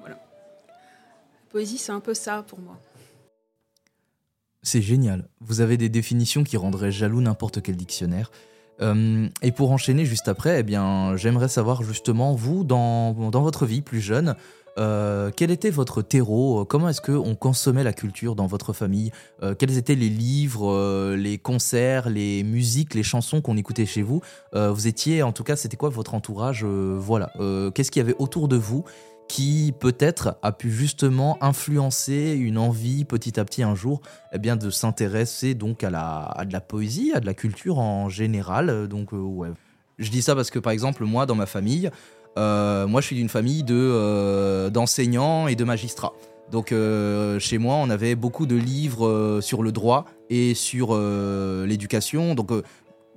Voilà. 0.00 0.16
La 0.16 1.50
poésie, 1.50 1.78
c'est 1.78 1.92
un 1.92 2.00
peu 2.00 2.14
ça 2.14 2.44
pour 2.46 2.58
moi. 2.58 2.78
C'est 4.62 4.82
génial. 4.82 5.28
Vous 5.40 5.60
avez 5.60 5.76
des 5.76 5.88
définitions 5.88 6.44
qui 6.44 6.56
rendraient 6.56 6.92
jaloux 6.92 7.20
n'importe 7.20 7.62
quel 7.62 7.76
dictionnaire. 7.76 8.30
Euh, 8.80 9.28
et 9.42 9.52
pour 9.52 9.70
enchaîner 9.70 10.04
juste 10.04 10.28
après, 10.28 10.60
eh 10.60 10.62
bien, 10.62 11.16
j'aimerais 11.16 11.48
savoir 11.48 11.82
justement, 11.82 12.34
vous, 12.34 12.64
dans, 12.64 13.12
dans 13.30 13.42
votre 13.42 13.66
vie 13.66 13.82
plus 13.82 14.00
jeune, 14.00 14.36
euh, 14.78 15.30
quel 15.34 15.50
était 15.50 15.70
votre 15.70 16.02
terreau 16.02 16.64
Comment 16.64 16.88
est-ce 16.88 17.00
qu'on 17.00 17.34
consommait 17.34 17.84
la 17.84 17.92
culture 17.92 18.34
dans 18.34 18.46
votre 18.46 18.72
famille 18.72 19.10
euh, 19.42 19.54
Quels 19.54 19.76
étaient 19.76 19.94
les 19.94 20.08
livres, 20.08 20.70
euh, 20.72 21.16
les 21.16 21.38
concerts, 21.38 22.08
les 22.08 22.42
musiques, 22.42 22.94
les 22.94 23.02
chansons 23.02 23.40
qu'on 23.40 23.56
écoutait 23.56 23.86
chez 23.86 24.02
vous 24.02 24.22
Vous 24.54 24.86
étiez, 24.86 25.22
en 25.22 25.32
tout 25.32 25.44
cas, 25.44 25.56
c'était 25.56 25.76
quoi 25.76 25.88
votre 25.88 26.14
entourage 26.14 26.64
Voilà. 26.64 27.32
Qu'est-ce 27.74 27.90
qu'il 27.90 28.00
y 28.00 28.04
avait 28.04 28.16
autour 28.18 28.48
de 28.48 28.56
vous 28.56 28.84
qui 29.28 29.72
peut-être 29.78 30.36
a 30.42 30.52
pu 30.52 30.70
justement 30.70 31.38
influencer 31.42 32.32
une 32.38 32.58
envie 32.58 33.04
petit 33.04 33.38
à 33.40 33.44
petit 33.44 33.62
un 33.62 33.74
jour 33.74 34.02
eh 34.32 34.38
bien 34.38 34.56
de 34.56 34.68
s'intéresser 34.68 35.54
donc 35.54 35.84
à 35.84 35.90
la 35.90 36.24
à 36.24 36.44
de 36.44 36.52
la 36.52 36.60
poésie 36.60 37.12
à 37.14 37.20
de 37.20 37.24
la 37.24 37.32
culture 37.32 37.78
en 37.78 38.10
général 38.10 38.88
donc 38.88 39.10
ouais 39.12 39.48
je 39.98 40.10
dis 40.10 40.22
ça 40.22 40.34
parce 40.34 40.50
que 40.50 40.58
par 40.58 40.72
exemple 40.72 41.04
moi 41.04 41.24
dans 41.24 41.36
ma 41.36 41.46
famille 41.46 41.86
euh, 41.86 41.90
moi, 42.36 43.00
je 43.00 43.06
suis 43.06 43.16
d'une 43.16 43.28
famille 43.28 43.62
de 43.62 43.74
euh, 43.74 44.70
d'enseignants 44.70 45.48
et 45.48 45.54
de 45.54 45.64
magistrats. 45.64 46.14
Donc, 46.50 46.72
euh, 46.72 47.38
chez 47.38 47.58
moi, 47.58 47.76
on 47.76 47.88
avait 47.88 48.14
beaucoup 48.14 48.46
de 48.46 48.56
livres 48.56 49.40
sur 49.40 49.62
le 49.62 49.72
droit 49.72 50.04
et 50.28 50.54
sur 50.54 50.96
l'éducation. 50.96 52.34
Donc, 52.34 52.50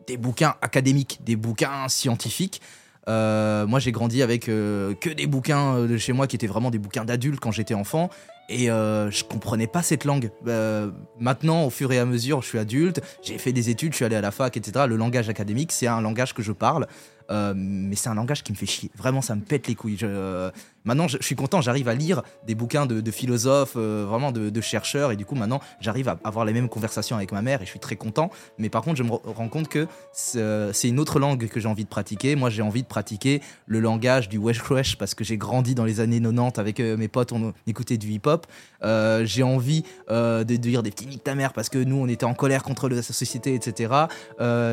des 0.07 0.17
bouquins 0.17 0.55
académiques, 0.62 1.19
des 1.24 1.36
bouquins 1.36 1.88
scientifiques. 1.89 2.62
moi, 3.07 3.79
j'ai 3.79 3.91
grandi 3.91 4.22
avec 4.22 4.45
que 4.45 5.13
des 5.13 5.27
bouquins 5.27 5.81
de 5.81 5.98
chez 5.98 6.13
moi 6.13 6.27
qui 6.27 6.36
étaient 6.36 6.48
vraiment 6.48 6.72
des 6.72 6.79
bouquins 6.79 7.05
d'adultes 7.05 7.39
quand 7.39 7.51
j'étais 7.51 7.74
enfant. 7.74 8.10
Et 8.50 8.70
euh, 8.70 9.10
je 9.12 9.24
comprenais 9.24 9.68
pas 9.68 9.82
cette 9.82 10.06
langue. 10.06 10.32
Euh, 10.48 10.92
maintenant, 11.20 11.66
au 11.66 11.70
fur 11.70 11.92
et 11.92 12.00
à 12.00 12.06
mesure, 12.06 12.42
je 12.42 12.48
suis 12.48 12.60
adulte, 12.60 13.02
j'ai 13.22 13.38
fait 13.38 13.54
des 13.54 13.70
études, 13.70 13.92
je 13.92 13.98
suis 13.98 14.06
allé 14.06 14.16
à 14.16 14.22
la 14.22 14.32
fac, 14.32 14.56
etc. 14.58 14.86
Le 14.88 14.96
langage 14.96 15.30
académique, 15.30 15.72
c'est 15.72 15.88
un 15.88 16.02
langage 16.02 16.34
que 16.34 16.44
je 16.44 16.52
parle. 16.52 16.88
Euh, 17.32 17.54
mais 17.56 17.96
c'est 17.96 18.10
un 18.10 18.16
langage 18.16 18.44
qui 18.44 18.52
me 18.52 18.58
fait 18.58 18.66
chier. 18.66 18.92
Vraiment, 18.96 19.22
ça 19.22 19.36
me 19.36 19.42
pète 19.42 19.68
les 19.68 19.75
couilles. 19.75 19.98
Je, 19.98 20.52
maintenant, 20.84 21.08
je, 21.08 21.18
suis 21.22 21.36
content, 21.36 21.62
j'arrive 21.62 21.88
à 21.88 21.96
lire 21.96 22.22
des 22.46 22.56
bouquins 22.56 22.86
de, 22.86 23.12
philosophes, 23.12 23.74
euh, 23.75 24.06
vraiment 24.08 24.32
de, 24.32 24.62
chercheurs, 24.62 25.12
et 25.12 25.16
du 25.16 25.25
coup, 25.25 25.36
maintenant, 25.36 25.60
j'arrive 25.80 26.10
à 26.10 26.18
avoir 26.24 26.46
les 26.46 26.54
mêmes 26.54 26.70
conversations 26.70 27.16
avec 27.16 27.32
ma 27.32 27.42
mère, 27.42 27.62
et 27.62 27.66
je 27.66 27.70
suis 27.70 27.80
très 27.80 27.96
content. 27.96 28.30
Mais 28.58 28.70
par 28.70 28.82
contre, 28.84 28.98
je 28.98 29.04
me 29.04 29.12
rends 29.12 29.50
compte 29.50 29.68
que 29.68 29.88
c'est 30.12 30.88
une 30.88 31.00
autre 31.00 31.20
langue 31.20 31.48
que 31.48 31.60
j'ai 31.60 31.68
envie 31.68 31.84
de 31.84 31.90
pratiquer. 31.90 32.36
Moi, 32.36 32.50
j'ai 32.50 32.62
envie 32.62 32.84
de 32.84 32.88
pratiquer 32.88 33.42
le 33.66 33.80
langage 33.80 34.30
du 34.30 34.38
Wesh 34.38 34.70
Wesh, 34.70 34.98
parce 34.98 35.14
que 35.16 35.24
j'ai 35.24 35.38
grandi 35.38 35.75
dans 35.75 35.86
les 35.86 36.00
années 36.00 36.22
90 36.22 36.60
avec 36.60 36.80
euh, 36.80 36.98
mes 36.98 37.08
potes, 37.08 37.32
on 37.32 37.54
écoutait 37.68 37.98
du 37.98 38.10
hip-hop. 38.10 38.35
J'ai 38.82 39.44
envie 39.44 39.84
de 40.10 40.44
dire 40.44 40.84
des 40.84 40.92
petits 40.92 41.08
niques 41.08 41.24
ta 41.24 41.36
mère, 41.36 41.54
parce 41.54 41.70
que 41.70 41.77
nous, 41.77 41.98
on 41.98 42.08
était 42.08 42.25
en 42.25 42.34
colère 42.34 42.63
contre 42.63 42.89
la 42.89 43.01
société, 43.01 43.54
etc. 43.56 43.94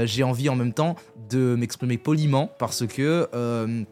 j'ai 0.05 0.23
envie 0.23 0.49
en 0.49 0.57
même 0.57 0.73
temps 0.73 0.97
de 1.31 1.57
m'exprimer 1.57 1.99
poliment 1.99 2.51
parce 2.59 2.87
que 2.87 3.29
euh, 3.35 3.83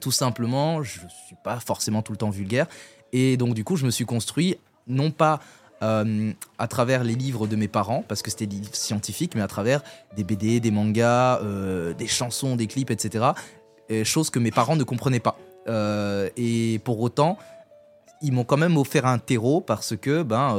tout 0.00 0.10
simplement, 0.10 0.82
je 0.82 0.98
suis 1.26 1.36
pas 1.44 1.60
forcément 1.60 2.02
tout 2.02 2.12
le 2.12 2.18
temps 2.18 2.30
vulgaire. 2.30 2.66
Et 3.12 3.36
donc, 3.36 3.54
du 3.54 3.64
coup, 3.64 3.76
je 3.76 3.86
me 3.86 3.90
suis 3.90 4.04
construit, 4.04 4.56
non 4.86 5.10
pas 5.10 5.40
euh, 5.82 6.32
à 6.58 6.68
travers 6.68 7.04
les 7.04 7.14
livres 7.14 7.46
de 7.46 7.56
mes 7.56 7.68
parents, 7.68 8.04
parce 8.06 8.22
que 8.22 8.30
c'était 8.30 8.46
des 8.46 8.56
livres 8.56 8.74
scientifiques, 8.74 9.34
mais 9.34 9.40
à 9.40 9.48
travers 9.48 9.82
des 10.16 10.24
BD, 10.24 10.60
des 10.60 10.70
mangas, 10.70 11.40
euh, 11.42 11.94
des 11.94 12.06
chansons, 12.06 12.56
des 12.56 12.66
clips, 12.66 12.90
etc. 12.90 13.26
Et 13.88 14.04
chose 14.04 14.30
que 14.30 14.38
mes 14.38 14.50
parents 14.50 14.76
ne 14.76 14.84
comprenaient 14.84 15.20
pas. 15.20 15.38
et 16.36 16.80
pour 16.84 17.00
autant, 17.00 17.38
ils 18.22 18.32
m'ont 18.32 18.44
quand 18.44 18.56
même 18.56 18.76
offert 18.76 19.06
un 19.06 19.18
terreau 19.18 19.60
parce 19.60 19.96
que, 19.96 20.22
ben, 20.22 20.56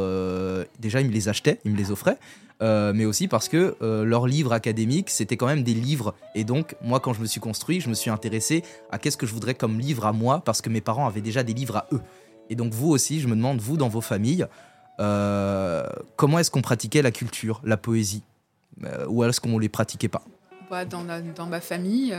déjà, 0.80 1.02
ils 1.02 1.08
me 1.08 1.12
les 1.12 1.30
achetaient, 1.30 1.60
ils 1.66 1.72
me 1.72 1.78
les 1.78 1.92
offraient. 1.92 2.18
Euh, 2.62 2.92
mais 2.94 3.06
aussi 3.06 3.30
parce 3.30 3.48
que 3.48 3.78
euh, 3.82 4.04
leurs 4.04 4.28
livres 4.28 4.52
académiques, 4.52 5.10
c'était 5.10 5.38
quand 5.38 5.46
même 5.46 5.64
des 5.64 5.74
livres. 5.74 6.14
Et 6.36 6.44
donc, 6.44 6.76
moi, 6.82 7.00
quand 7.00 7.14
je 7.14 7.22
me 7.22 7.26
suis 7.26 7.40
construit, 7.40 7.80
je 7.80 7.90
me 7.90 7.94
suis 7.94 8.10
intéressé 8.10 8.64
à 8.92 9.00
qu'est-ce 9.00 9.16
que 9.16 9.26
je 9.26 9.34
voudrais 9.34 9.54
comme 9.54 9.80
livre 9.80 10.06
à 10.06 10.12
moi, 10.12 10.42
parce 10.44 10.62
que 10.62 10.70
mes 10.70 10.82
parents 10.82 11.08
avaient 11.08 11.22
déjà 11.22 11.44
des 11.44 11.54
livres 11.54 11.78
à 11.78 11.88
eux. 11.94 12.02
Et 12.50 12.56
donc, 12.56 12.74
vous 12.74 12.90
aussi, 12.90 13.22
je 13.22 13.28
me 13.28 13.36
demande, 13.36 13.62
vous, 13.62 13.78
dans 13.78 13.88
vos 13.88 14.02
familles, 14.02 14.46
euh, 15.00 15.88
comment 16.18 16.40
est-ce 16.40 16.52
qu'on 16.52 16.62
pratiquait 16.62 17.02
la 17.02 17.12
culture, 17.12 17.62
la 17.64 17.78
poésie 17.78 18.24
Ou 19.08 19.24
est-ce 19.24 19.40
qu'on 19.40 19.50
ne 19.50 19.60
les 19.60 19.70
pratiquait 19.70 20.10
pas? 20.10 20.24
Bah, 20.70 20.84
dans, 20.84 21.04
dans, 21.04 21.46
ma 21.46 21.62
famille, 21.62 22.16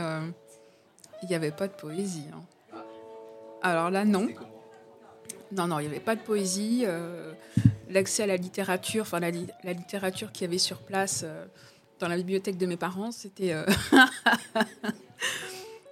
il 1.21 1.29
n'y 1.29 1.35
avait 1.35 1.51
pas 1.51 1.67
de 1.67 1.73
poésie. 1.73 2.25
Hein. 2.33 2.79
Alors 3.61 3.91
là, 3.91 4.05
non. 4.05 4.27
Non, 5.51 5.67
non, 5.67 5.79
il 5.79 5.83
n'y 5.83 5.89
avait 5.89 5.99
pas 5.99 6.15
de 6.15 6.21
poésie 6.21 6.85
l'accès 7.91 8.23
à 8.23 8.27
la 8.27 8.37
littérature, 8.37 9.03
enfin 9.03 9.19
la, 9.19 9.29
littérature 9.29 10.31
qu'il 10.31 10.43
y 10.43 10.49
avait 10.49 10.57
sur 10.57 10.79
place 10.79 11.21
euh, 11.23 11.45
dans 11.99 12.07
la 12.07 12.17
bibliothèque 12.17 12.57
de 12.57 12.65
mes 12.65 12.77
parents, 12.77 13.11
c'était... 13.11 13.53
Euh, 13.53 13.65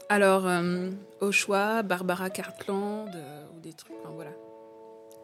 alors, 0.10 0.48
euh, 0.48 0.90
au 1.22 1.32
choix, 1.32 1.84
Barbara 1.84 2.30
Cartland, 2.30 3.12
ou 3.56 3.60
des 3.60 3.74
trucs, 3.74 3.94
enfin, 4.02 4.12
voilà. 4.14 4.32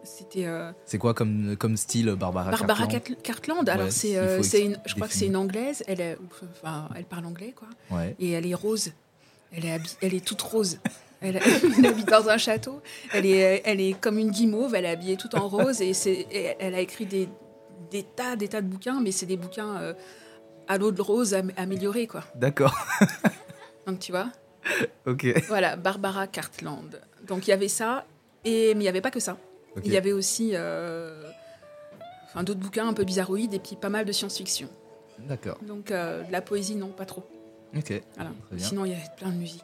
C'était. 0.03 0.47
C'est 0.85 0.99
quoi 0.99 1.15
comme, 1.15 1.55
comme 1.57 1.77
style 1.77 2.11
Barbara 2.11 2.51
Barbara 2.51 2.85
Cartland, 3.23 3.67
alors 3.67 3.91
c'est, 3.91 4.13
une, 4.61 4.77
je 4.85 4.93
crois 4.93 5.07
que 5.07 5.15
c'est 5.15 5.25
une 5.25 5.35
anglaise, 5.35 5.83
elle, 5.87 5.99
est, 5.99 6.15
enfin, 6.61 6.89
elle 6.95 7.05
parle 7.05 7.25
anglais, 7.25 7.55
quoi. 7.55 7.69
Et 8.19 8.31
elle 8.31 8.45
est 8.45 8.53
rose. 8.53 8.91
Elle 9.51 9.65
est, 9.65 9.97
elle 10.01 10.13
est 10.13 10.23
toute 10.23 10.43
rose. 10.43 10.77
Elle, 11.21 11.37
habite 11.85 12.07
dans 12.07 12.29
un 12.29 12.37
château. 12.37 12.81
Elle 13.13 13.25
est, 13.25 13.61
elle 13.65 13.81
est 13.81 13.99
comme 13.99 14.19
une 14.19 14.31
guimauve. 14.31 14.75
Elle 14.75 14.85
est 14.85 14.89
habillée 14.89 15.17
tout 15.17 15.33
en 15.35 15.47
rose 15.47 15.81
et, 15.81 15.93
c'est, 15.93 16.27
elle 16.59 16.75
a 16.75 16.79
écrit 16.79 17.05
des, 17.05 17.29
des, 17.89 18.03
tas, 18.03 18.35
des 18.35 18.47
tas 18.47 18.61
de 18.61 18.67
bouquins, 18.67 18.99
mais 19.01 19.11
c'est 19.11 19.25
des 19.25 19.37
bouquins 19.37 19.77
euh, 19.77 19.93
à 20.67 20.77
l'eau 20.77 20.91
de 20.91 21.01
rose 21.01 21.35
améliorés, 21.57 22.07
quoi. 22.07 22.23
D'accord. 22.35 22.75
Donc 23.87 23.99
tu 23.99 24.11
vois? 24.11 24.31
Ok. 25.05 25.25
Voilà, 25.47 25.75
Barbara 25.75 26.27
Cartland. 26.27 26.99
Donc 27.27 27.47
il 27.47 27.51
y 27.51 27.53
avait 27.53 27.67
ça, 27.67 28.05
et 28.43 28.73
mais 28.73 28.81
il 28.81 28.83
n'y 28.83 28.87
avait 28.87 29.01
pas 29.01 29.11
que 29.11 29.19
ça. 29.19 29.37
Il 29.83 29.91
y 29.91 29.97
avait 29.97 30.13
aussi, 30.13 30.51
euh, 30.53 31.29
enfin 32.23 32.43
d'autres 32.43 32.61
bouquins 32.61 32.87
un 32.87 32.93
peu 32.93 33.03
bizarroïdes 33.03 33.53
et 33.53 33.59
puis 33.59 33.75
pas 33.75 33.89
mal 33.89 34.05
de 34.05 34.11
science-fiction. 34.11 34.69
D'accord. 35.19 35.57
Donc 35.63 35.91
euh, 35.91 36.23
de 36.23 36.31
la 36.31 36.41
poésie, 36.41 36.75
non, 36.75 36.89
pas 36.89 37.05
trop. 37.05 37.25
Ok. 37.75 38.01
Voilà. 38.15 38.31
Sinon 38.57 38.85
il 38.85 38.91
y 38.91 38.95
avait 38.95 39.03
plein 39.17 39.29
de 39.29 39.35
musique. 39.35 39.63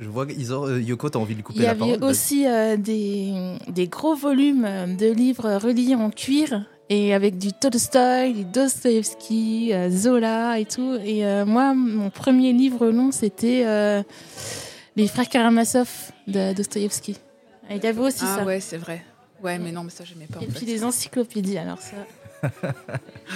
Je 0.00 0.08
vois 0.08 0.26
Isor, 0.30 0.64
euh, 0.64 0.80
Yoko, 0.80 1.10
t'as 1.10 1.18
envie 1.18 1.34
de 1.34 1.42
couper 1.42 1.60
la 1.60 1.74
parole. 1.74 1.88
Il 1.88 1.92
y 1.92 1.94
avait 1.94 2.06
aussi 2.06 2.46
euh, 2.46 2.76
des, 2.76 3.56
des, 3.68 3.88
gros 3.88 4.14
volumes 4.14 4.96
de 4.96 5.10
livres 5.10 5.56
reliés 5.56 5.94
en 5.94 6.10
cuir 6.10 6.64
et 6.88 7.14
avec 7.14 7.38
du 7.38 7.52
Tolstoy, 7.52 8.44
Dostoevsky, 8.44 9.72
euh, 9.72 9.90
Zola 9.90 10.58
et 10.58 10.64
tout. 10.64 10.98
Et 11.04 11.22
moi, 11.44 11.74
mon 11.74 12.10
premier 12.10 12.52
livre 12.52 12.88
long, 12.88 13.12
c'était 13.12 14.04
Les 14.96 15.08
Frères 15.08 15.28
Karamazov 15.28 15.88
de 16.26 16.54
Dostoevsky. 16.54 17.16
Il 17.70 17.84
y 17.84 17.86
avait 17.86 18.00
aussi 18.00 18.20
ah, 18.22 18.36
ça. 18.36 18.38
Ah 18.40 18.46
ouais, 18.46 18.60
c'est 18.60 18.78
vrai. 18.78 19.04
Ouais, 19.42 19.58
mais 19.58 19.72
non, 19.72 19.84
mais 19.84 19.90
ça, 19.90 20.04
j'aimais 20.04 20.26
pas. 20.26 20.40
Et 20.42 20.46
puis 20.46 20.66
les 20.66 20.84
encyclopédies, 20.84 21.58
alors 21.58 21.78
ça. 21.78 21.96
Ah 22.42 22.48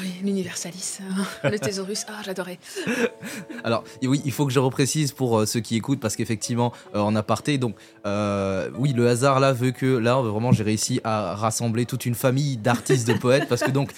oui, 0.02 0.12
l'universalis, 0.22 0.98
hein. 1.00 1.48
le 1.50 1.58
thésaurus, 1.58 2.04
ah 2.08 2.20
j'adorais. 2.24 2.58
Alors 3.64 3.84
oui, 4.02 4.22
il 4.24 4.32
faut 4.32 4.46
que 4.46 4.52
je 4.52 4.58
reprécise 4.58 5.12
pour 5.12 5.40
euh, 5.40 5.46
ceux 5.46 5.60
qui 5.60 5.76
écoutent 5.76 6.00
parce 6.00 6.16
qu'effectivement 6.16 6.72
euh, 6.94 7.00
en 7.00 7.14
aparté, 7.16 7.58
donc 7.58 7.74
euh, 8.06 8.70
oui, 8.78 8.92
le 8.92 9.08
hasard 9.08 9.40
là 9.40 9.52
veut 9.52 9.70
que 9.70 9.86
là 9.86 10.20
vraiment 10.20 10.52
j'ai 10.52 10.64
réussi 10.64 11.00
à 11.04 11.34
rassembler 11.34 11.86
toute 11.86 12.06
une 12.06 12.14
famille 12.14 12.56
d'artistes, 12.56 13.06
de 13.06 13.14
poètes 13.14 13.48
parce 13.48 13.62
que 13.62 13.70
donc 13.70 13.92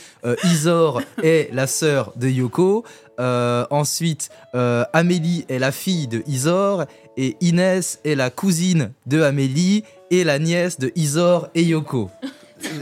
Isor 0.45 1.03
est 1.23 1.53
la 1.53 1.67
sœur 1.67 2.13
de 2.17 2.29
Yoko, 2.29 2.85
ensuite 3.19 4.31
Amélie 4.53 5.45
est 5.49 5.59
la 5.59 5.73
fille 5.73 6.07
de 6.07 6.23
Isor 6.27 6.85
et 7.17 7.37
Inès 7.41 8.01
est 8.05 8.15
la 8.15 8.31
cousine 8.31 8.93
de 9.07 9.23
Amélie 9.23 9.85
et 10.11 10.25
la 10.25 10.39
nièce 10.39 10.79
de 10.79 10.93
Isor 10.95 11.49
et 11.55 11.63
Yoko 11.63 12.11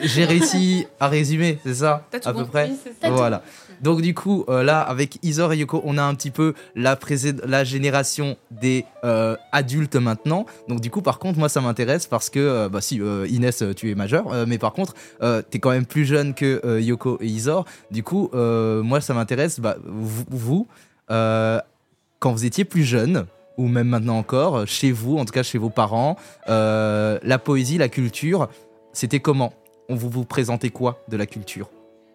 j'ai 0.02 0.24
réussi 0.24 0.86
à 1.00 1.08
résumer, 1.08 1.58
c'est 1.64 1.74
ça 1.74 2.06
À 2.24 2.32
peu 2.32 2.44
près 2.46 2.70
Voilà. 3.02 3.42
Donc 3.82 4.00
du 4.00 4.14
coup, 4.14 4.44
euh, 4.48 4.62
là, 4.62 4.80
avec 4.80 5.18
Isor 5.22 5.52
et 5.52 5.58
Yoko, 5.58 5.82
on 5.84 5.98
a 5.98 6.02
un 6.02 6.14
petit 6.14 6.30
peu 6.30 6.54
la, 6.76 6.96
la 7.44 7.64
génération 7.64 8.36
des 8.50 8.84
euh, 9.04 9.36
adultes 9.50 9.96
maintenant. 9.96 10.46
Donc 10.68 10.80
du 10.80 10.90
coup, 10.90 11.02
par 11.02 11.18
contre, 11.18 11.38
moi, 11.38 11.48
ça 11.48 11.60
m'intéresse 11.60 12.06
parce 12.06 12.30
que, 12.30 12.38
euh, 12.38 12.68
bah 12.68 12.80
si, 12.80 13.00
Inès, 13.28 13.64
tu 13.76 13.90
es 13.90 13.94
majeure, 13.94 14.46
mais 14.46 14.58
par 14.58 14.72
contre, 14.72 14.94
tu 15.20 15.56
es 15.56 15.58
quand 15.60 15.70
même 15.70 15.86
plus 15.86 16.04
jeune 16.04 16.32
que 16.34 16.78
Yoko 16.78 17.18
et 17.20 17.26
Isor. 17.26 17.64
Du 17.90 18.02
coup, 18.02 18.30
moi, 18.32 19.00
ça 19.00 19.14
m'intéresse, 19.14 19.58
bah, 19.58 19.76
vous, 19.84 20.66
quand 21.08 22.32
vous 22.32 22.44
étiez 22.44 22.64
plus 22.64 22.84
jeune, 22.84 23.26
ou 23.58 23.68
même 23.68 23.88
maintenant 23.88 24.16
encore, 24.16 24.66
chez 24.66 24.92
vous, 24.92 25.18
en 25.18 25.24
tout 25.24 25.32
cas 25.32 25.42
chez 25.42 25.58
vos 25.58 25.70
parents, 25.70 26.16
la 26.46 27.38
poésie, 27.42 27.78
la 27.78 27.88
culture, 27.88 28.48
c'était 28.92 29.20
comment? 29.20 29.52
Vous, 29.94 30.10
vous 30.10 30.24
présentez 30.24 30.70
quoi 30.70 31.02
de 31.08 31.16
la 31.16 31.26
culture? 31.26 31.70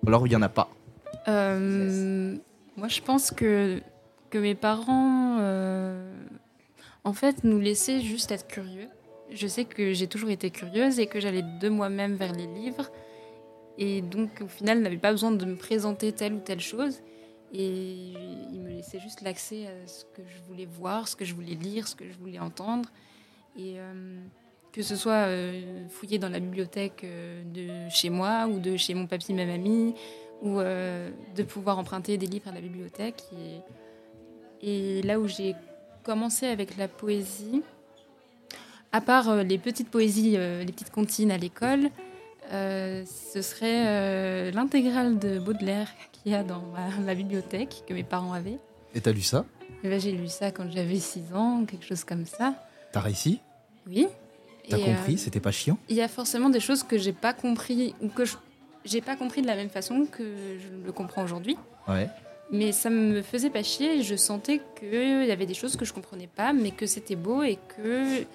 Alors 0.05 0.27
il 0.27 0.29
n'y 0.29 0.35
en 0.35 0.41
a 0.41 0.49
pas 0.49 0.69
euh, 1.27 2.35
Moi 2.75 2.87
je 2.87 3.01
pense 3.01 3.31
que, 3.31 3.81
que 4.29 4.37
mes 4.37 4.55
parents, 4.55 5.37
euh, 5.39 6.11
en 7.03 7.13
fait, 7.13 7.43
nous 7.43 7.59
laissaient 7.59 8.01
juste 8.01 8.31
être 8.31 8.47
curieux. 8.47 8.89
Je 9.31 9.47
sais 9.47 9.65
que 9.65 9.93
j'ai 9.93 10.07
toujours 10.07 10.29
été 10.29 10.49
curieuse 10.49 10.99
et 10.99 11.07
que 11.07 11.19
j'allais 11.19 11.43
de 11.43 11.69
moi-même 11.69 12.15
vers 12.15 12.33
les 12.33 12.47
livres. 12.47 12.91
Et 13.77 14.01
donc 14.01 14.41
au 14.41 14.47
final, 14.47 14.81
n'avais 14.81 14.97
pas 14.97 15.11
besoin 15.11 15.31
de 15.31 15.45
me 15.45 15.55
présenter 15.55 16.11
telle 16.11 16.33
ou 16.33 16.39
telle 16.39 16.59
chose. 16.59 17.01
Et 17.53 18.13
ils 18.51 18.59
me 18.61 18.69
laissaient 18.69 18.99
juste 18.99 19.21
l'accès 19.21 19.67
à 19.67 19.87
ce 19.87 20.03
que 20.03 20.21
je 20.27 20.41
voulais 20.47 20.65
voir, 20.65 21.07
ce 21.07 21.15
que 21.15 21.23
je 21.23 21.33
voulais 21.33 21.55
lire, 21.55 21.87
ce 21.87 21.95
que 21.95 22.05
je 22.09 22.17
voulais 22.17 22.39
entendre. 22.39 22.89
Et 23.57 23.75
euh, 23.77 24.17
que 24.77 24.83
ce 24.83 24.95
soit 24.95 25.25
euh, 25.25 25.87
fouiller 25.89 26.19
dans 26.19 26.29
la 26.29 26.39
bibliothèque 26.39 27.01
euh, 27.03 27.41
de 27.43 27.89
chez 27.89 28.11
moi 28.11 28.45
ou 28.45 28.59
de 28.59 28.77
chez 28.77 28.93
mon 28.93 29.07
papy, 29.07 29.33
ma 29.33 29.43
mamie, 29.43 29.95
ou 30.43 30.59
euh, 30.59 31.09
de 31.35 31.41
pouvoir 31.41 31.79
emprunter 31.79 32.19
des 32.19 32.27
livres 32.27 32.47
à 32.47 32.51
la 32.51 32.61
bibliothèque. 32.61 33.23
Et, 34.61 35.01
là 35.01 35.19
où 35.19 35.27
j'ai 35.27 35.55
commencé 36.03 36.45
avec 36.45 36.77
la 36.77 36.87
poésie, 36.87 37.63
à 38.91 39.01
part 39.01 39.43
les 39.43 39.57
petites 39.57 39.89
poésies, 39.89 40.37
les 40.37 40.71
petites 40.71 40.91
comptines 40.91 41.31
à 41.31 41.37
l'école, 41.37 41.89
ce 42.51 43.41
serait 43.41 44.51
l'intégrale 44.51 45.19
de 45.19 45.39
Baudelaire 45.39 45.89
qu'il 46.11 46.31
y 46.31 46.35
a 46.35 46.43
dans 46.43 46.63
ma, 47.05 47.13
bibliothèque, 47.15 47.83
que 47.87 47.93
mes 47.93 48.03
parents 48.03 48.33
avaient. 48.33 48.57
Et 48.95 49.01
t'as 49.01 49.11
lu 49.11 49.21
ça? 49.21 49.45
Eh 49.83 49.89
ben, 49.89 49.99
J'ai 49.99 50.11
lu 50.11 50.27
ça 50.27 50.51
quand 50.51 50.69
j'avais 50.71 50.99
6 50.99 51.33
ans, 51.33 51.65
quelque 51.65 51.85
chose 51.85 52.03
comme 52.03 52.25
ça. 52.25 52.55
T'as 52.91 53.01
réussi? 53.01 53.39
Oui. 53.87 54.07
T'as 54.69 54.77
compris 54.77 55.13
euh, 55.13 55.17
C'était 55.17 55.39
pas 55.39 55.51
chiant? 55.51 55.77
Il 55.89 55.95
y 55.95 56.01
a 56.01 56.07
forcément 56.07 56.49
des 56.49 56.59
choses 56.59 56.83
que 56.83 56.97
j'ai 56.97 57.13
pas 57.13 57.33
compris 57.33 57.95
ou 58.01 58.09
que 58.09 58.23
j'ai 58.85 59.01
pas 59.01 59.15
compris 59.15 59.41
de 59.41 59.47
la 59.47 59.55
même 59.55 59.69
façon 59.69 60.05
que 60.05 60.23
je 60.23 60.85
le 60.85 60.91
comprends 60.91 61.23
aujourd'hui. 61.23 61.57
Ouais. 61.87 62.09
Mais 62.51 62.71
ça 62.71 62.89
me 62.89 63.21
faisait 63.21 63.49
pas 63.49 63.63
chier. 63.63 64.03
Je 64.03 64.15
sentais 64.15 64.61
qu'il 64.79 65.25
y 65.25 65.31
avait 65.31 65.45
des 65.45 65.53
choses 65.53 65.75
que 65.75 65.85
je 65.85 65.93
comprenais 65.93 66.27
pas, 66.27 66.53
mais 66.53 66.71
que 66.71 66.85
c'était 66.85 67.15
beau 67.15 67.43
et 67.43 67.57
que 67.77 68.25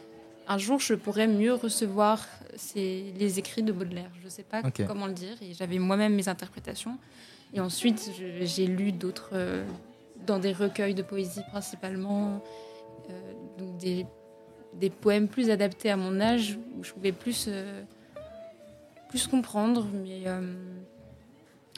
un 0.49 0.59
jour, 0.59 0.81
je 0.81 0.95
pourrais 0.95 1.29
mieux 1.29 1.55
recevoir 1.55 2.27
les 2.75 3.39
écrits 3.39 3.63
de 3.63 3.73
Baudelaire. 3.73 4.11
Je 4.23 4.29
sais 4.29 4.43
pas 4.43 4.63
comment 4.87 5.07
le 5.07 5.13
dire. 5.13 5.37
Et 5.41 5.55
j'avais 5.55 5.79
moi-même 5.79 6.15
mes 6.15 6.29
interprétations. 6.29 6.99
Et 7.55 7.61
ensuite, 7.61 8.11
j'ai 8.41 8.67
lu 8.67 8.93
d'autres, 8.93 9.31
euh, 9.35 9.65
dans 10.27 10.39
des 10.39 10.53
recueils 10.53 10.95
de 10.95 11.03
poésie 11.03 11.43
principalement, 11.51 12.43
euh, 13.11 13.33
donc 13.59 13.77
des, 13.77 14.07
des, 14.75 14.91
poèmes 14.91 15.29
plus 15.29 15.51
adaptés 15.51 15.91
à 15.91 15.97
mon 15.97 16.21
âge, 16.21 16.59
où 16.79 16.85
je 16.85 16.93
pouvais 16.93 17.13
plus, 17.13 17.47
euh, 17.49 17.83
plus 19.09 19.27
comprendre. 19.27 19.87
Mais 20.05 20.25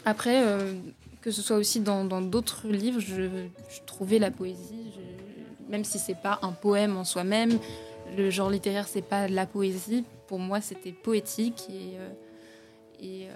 après, 0.04 0.42
que 1.20 1.30
ce 1.30 1.42
soit 1.42 1.56
aussi 1.56 1.80
dans 1.80 2.04
d'autres 2.20 2.68
livres, 2.68 3.00
je, 3.00 3.80
trouvais 3.86 4.18
la 4.18 4.30
poésie, 4.30 4.92
même 5.68 5.84
si 5.84 5.98
c'est 5.98 6.20
pas 6.20 6.38
un 6.42 6.52
poème 6.52 6.96
en 6.96 7.04
soi-même, 7.04 7.58
le 8.16 8.30
genre 8.30 8.50
littéraire, 8.50 8.86
c'est 8.86 9.02
pas 9.02 9.28
la 9.28 9.46
poésie. 9.46 10.04
Pour 10.26 10.38
moi, 10.38 10.60
c'était 10.60 10.92
poétique 10.92 11.68
et 13.00 13.28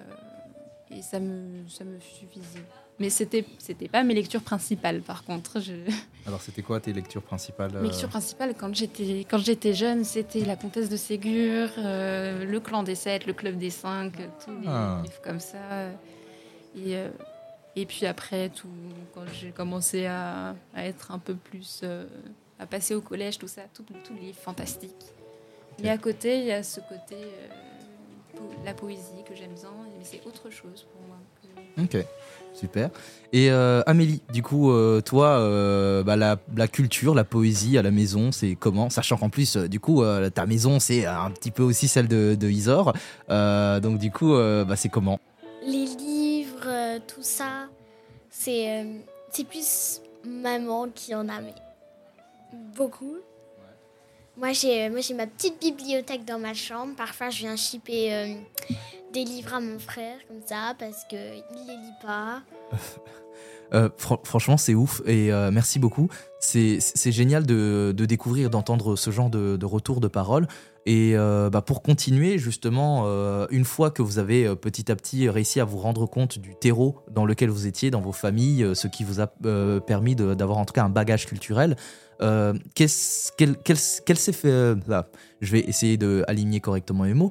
et 0.90 1.02
ça 1.02 1.20
me, 1.20 1.68
ça 1.68 1.84
me 1.84 1.98
suffisait. 2.00 2.64
Mais 2.98 3.10
c'était 3.10 3.44
c'était 3.58 3.88
pas 3.88 4.02
mes 4.02 4.14
lectures 4.14 4.42
principales 4.42 5.02
par 5.02 5.24
contre. 5.24 5.60
Je... 5.60 5.74
Alors 6.26 6.40
c'était 6.40 6.62
quoi 6.62 6.80
tes 6.80 6.92
lectures 6.92 7.22
principales 7.22 7.72
Mes 7.80 7.88
lectures 7.88 8.08
principales 8.08 8.54
quand 8.58 8.74
j'étais 8.74 9.24
quand 9.30 9.38
j'étais 9.38 9.74
jeune, 9.74 10.04
c'était 10.04 10.40
La 10.40 10.56
Comtesse 10.56 10.88
de 10.88 10.96
Ségur, 10.96 11.68
euh, 11.78 12.44
Le 12.44 12.60
Clan 12.60 12.82
des 12.82 12.96
Sept, 12.96 13.26
Le 13.26 13.32
Club 13.32 13.56
des 13.56 13.70
Cinq, 13.70 14.14
tous 14.44 14.50
les 14.60 14.68
ah. 14.68 15.00
livres 15.04 15.20
comme 15.22 15.40
ça. 15.40 15.90
Et, 16.76 16.96
euh, 16.96 17.08
et 17.76 17.86
puis 17.86 18.06
après, 18.06 18.48
tout, 18.50 18.68
quand 19.14 19.24
j'ai 19.32 19.50
commencé 19.50 20.06
à, 20.06 20.54
à, 20.74 20.84
être 20.84 21.12
un 21.12 21.18
peu 21.18 21.34
plus 21.34 21.80
euh, 21.82 22.06
à 22.58 22.66
passer 22.66 22.94
au 22.94 23.00
collège, 23.00 23.38
tout 23.38 23.48
ça, 23.48 23.62
tous 23.72 23.84
les 24.14 24.20
livres 24.20 24.38
fantastiques. 24.38 25.14
Et 25.82 25.88
à 25.88 25.96
côté, 25.96 26.40
il 26.40 26.46
y 26.46 26.52
a 26.52 26.64
ce 26.64 26.80
côté 26.80 27.16
la 28.64 28.74
poésie 28.74 29.22
que 29.28 29.34
j'aime 29.34 29.54
bien, 29.54 29.70
mais 29.98 30.04
c'est 30.04 30.20
autre 30.26 30.50
chose 30.50 30.86
pour 30.92 31.02
moi. 31.06 31.16
Ok, 31.82 31.96
super. 32.54 32.90
Et 33.32 33.50
euh, 33.50 33.82
Amélie, 33.86 34.22
du 34.32 34.42
coup, 34.42 34.70
euh, 34.70 35.00
toi, 35.00 35.38
euh, 35.38 36.02
bah, 36.02 36.16
la, 36.16 36.68
culture, 36.68 37.14
la 37.14 37.24
poésie 37.24 37.78
à 37.78 37.82
la 37.82 37.90
maison, 37.90 38.32
c'est 38.32 38.54
comment? 38.54 38.90
Sachant 38.90 39.16
qu'en 39.16 39.28
plus, 39.28 39.56
du 39.56 39.80
coup, 39.80 40.02
ta 40.34 40.46
maison, 40.46 40.80
c'est 40.80 41.06
un 41.06 41.30
petit 41.30 41.50
peu 41.50 41.62
aussi 41.62 41.88
celle 41.88 42.08
de, 42.08 42.34
de 42.34 42.48
Isor. 42.48 42.94
donc, 43.28 43.98
du 43.98 44.10
coup, 44.10 44.32
bah, 44.32 44.76
c'est 44.76 44.88
comment? 44.88 45.20
Les 45.62 45.86
livres, 45.86 46.98
tout 47.06 47.22
ça, 47.22 47.68
c'est 48.30 48.86
c'est 49.30 49.46
plus 49.46 50.00
maman 50.24 50.88
qui 50.94 51.14
en 51.14 51.28
a, 51.28 51.40
mais 51.40 51.54
beaucoup. 52.76 53.18
Moi, 54.38 54.52
j'ai, 54.52 54.88
moi, 54.88 55.00
j'ai 55.00 55.14
ma 55.14 55.26
petite 55.26 55.60
bibliothèque 55.60 56.24
dans 56.24 56.38
ma 56.38 56.54
chambre. 56.54 56.94
Parfois, 56.96 57.28
je 57.28 57.38
viens 57.40 57.56
chipper 57.56 58.14
euh, 58.14 58.34
des 59.18 59.24
livres 59.24 59.54
à 59.54 59.60
mon 59.60 59.78
frère, 59.78 60.16
comme 60.28 60.42
ça, 60.46 60.74
parce 60.78 61.04
qu'il 61.04 61.18
ne 61.18 61.66
les 61.66 61.76
lit 61.76 61.98
pas. 62.02 62.42
Euh, 63.74 63.90
franchement, 63.98 64.56
c'est 64.56 64.74
ouf 64.74 65.02
et 65.04 65.30
euh, 65.30 65.50
merci 65.52 65.78
beaucoup. 65.78 66.08
C'est, 66.40 66.80
génial 67.12 67.44
de, 67.44 67.92
découvrir, 67.92 68.48
d'entendre 68.48 68.96
ce 68.96 69.10
genre 69.10 69.28
de, 69.28 69.62
retour 69.62 70.00
de 70.00 70.08
parole. 70.08 70.48
Et 70.86 71.14
bah, 71.14 71.60
pour 71.60 71.82
continuer, 71.82 72.38
justement, 72.38 73.04
une 73.50 73.66
fois 73.66 73.90
que 73.90 74.00
vous 74.00 74.18
avez 74.18 74.56
petit 74.56 74.90
à 74.90 74.96
petit 74.96 75.28
réussi 75.28 75.60
à 75.60 75.66
vous 75.66 75.76
rendre 75.76 76.06
compte 76.06 76.38
du 76.38 76.54
terreau 76.54 76.96
dans 77.10 77.26
lequel 77.26 77.50
vous 77.50 77.66
étiez, 77.66 77.90
dans 77.90 78.00
vos 78.00 78.12
familles, 78.12 78.74
ce 78.74 78.88
qui 78.88 79.04
vous 79.04 79.20
a 79.20 79.26
permis 79.80 80.16
d'avoir 80.16 80.56
en 80.56 80.64
tout 80.64 80.72
cas 80.72 80.84
un 80.84 80.88
bagage 80.88 81.26
culturel, 81.26 81.76
euh, 82.20 82.54
quel, 82.74 82.88
s'est 82.88 84.32
fait 84.32 84.48
euh, 84.48 84.74
là 84.86 85.08
Je 85.40 85.52
vais 85.52 85.60
essayer 85.60 85.96
de 85.96 86.24
aligner 86.26 86.60
correctement 86.60 87.04
les 87.04 87.14
mots. 87.14 87.30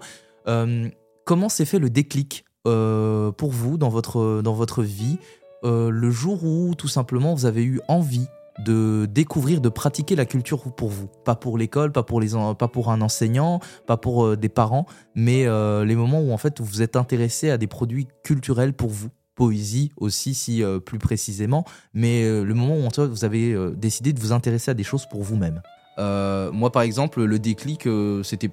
Euh, 1.28 1.34
comment 1.38 1.50
s'est 1.50 1.66
fait 1.66 1.80
le 1.80 1.90
déclic 1.90 2.46
pour 2.64 3.52
vous 3.52 3.78
dans 3.78 3.88
votre 3.88 4.42
dans 4.42 4.54
votre 4.54 4.84
vie 4.84 5.18
le 5.64 6.12
jour 6.12 6.44
où 6.44 6.76
tout 6.76 6.90
simplement 6.90 7.34
vous 7.34 7.46
avez 7.46 7.64
eu 7.64 7.80
envie 7.88 8.28
de 8.60 9.08
découvrir, 9.10 9.62
de 9.62 9.70
pratiquer 9.70 10.18
la 10.18 10.26
culture 10.26 10.64
pour 10.76 10.90
vous, 10.90 11.08
pas 11.24 11.36
pour 11.36 11.58
l'école, 11.58 11.94
pas 11.94 12.04
pour 12.04 12.22
pas 12.58 12.68
pour 12.68 12.92
un 12.92 13.00
enseignant, 13.00 13.62
pas 13.86 13.96
pour 13.96 14.36
des 14.36 14.50
parents, 14.50 14.86
mais 15.16 15.46
les 15.86 15.96
moments 15.96 16.20
où 16.20 16.34
en 16.34 16.38
fait 16.38 16.60
vous 16.60 16.82
êtes 16.82 16.98
intéressé 16.98 17.50
à 17.50 17.58
des 17.58 17.68
produits 17.68 18.10
culturels 18.24 18.74
pour 18.74 18.90
vous 18.90 19.12
poésie 19.38 19.92
aussi, 19.96 20.34
si 20.34 20.64
euh, 20.64 20.80
plus 20.80 21.00
précisément, 21.00 21.64
mais 21.94 22.24
euh, 22.24 22.44
le 22.44 22.54
moment 22.54 22.76
où 22.76 23.08
vous 23.08 23.24
avez 23.24 23.54
euh, 23.54 23.70
décidé 23.70 24.12
de 24.12 24.20
vous 24.20 24.34
intéresser 24.34 24.72
à 24.72 24.74
des 24.74 24.84
choses 24.84 25.06
pour 25.06 25.22
vous-même. 25.22 25.62
Moi, 25.98 26.72
par 26.72 26.82
exemple, 26.82 27.24
le 27.24 27.40
déclic, 27.40 27.88
c'était 28.24 28.50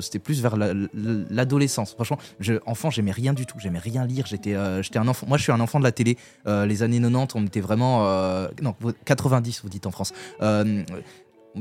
c'était 0.00 0.18
plus 0.18 0.42
vers 0.42 0.56
l'adolescence. 0.56 1.94
Franchement, 1.94 2.18
enfant, 2.66 2.90
j'aimais 2.90 3.12
rien 3.12 3.32
du 3.32 3.46
tout. 3.46 3.58
J'aimais 3.58 3.78
rien 3.78 4.04
lire. 4.06 4.26
J'étais 4.26 4.56
j'étais 4.82 4.98
un 4.98 5.08
enfant. 5.08 5.26
Moi, 5.26 5.38
je 5.38 5.42
suis 5.44 5.52
un 5.52 5.60
enfant 5.60 5.78
de 5.78 5.84
la 5.84 5.92
télé. 5.92 6.16
les 6.46 6.82
années 6.82 7.00
90, 7.00 7.34
on 7.34 7.46
était 7.46 7.60
vraiment 7.60 8.04
non 8.62 8.74
90, 9.04 9.62
vous 9.62 9.68
dites 9.68 9.86
en 9.86 9.90
France 9.90 10.12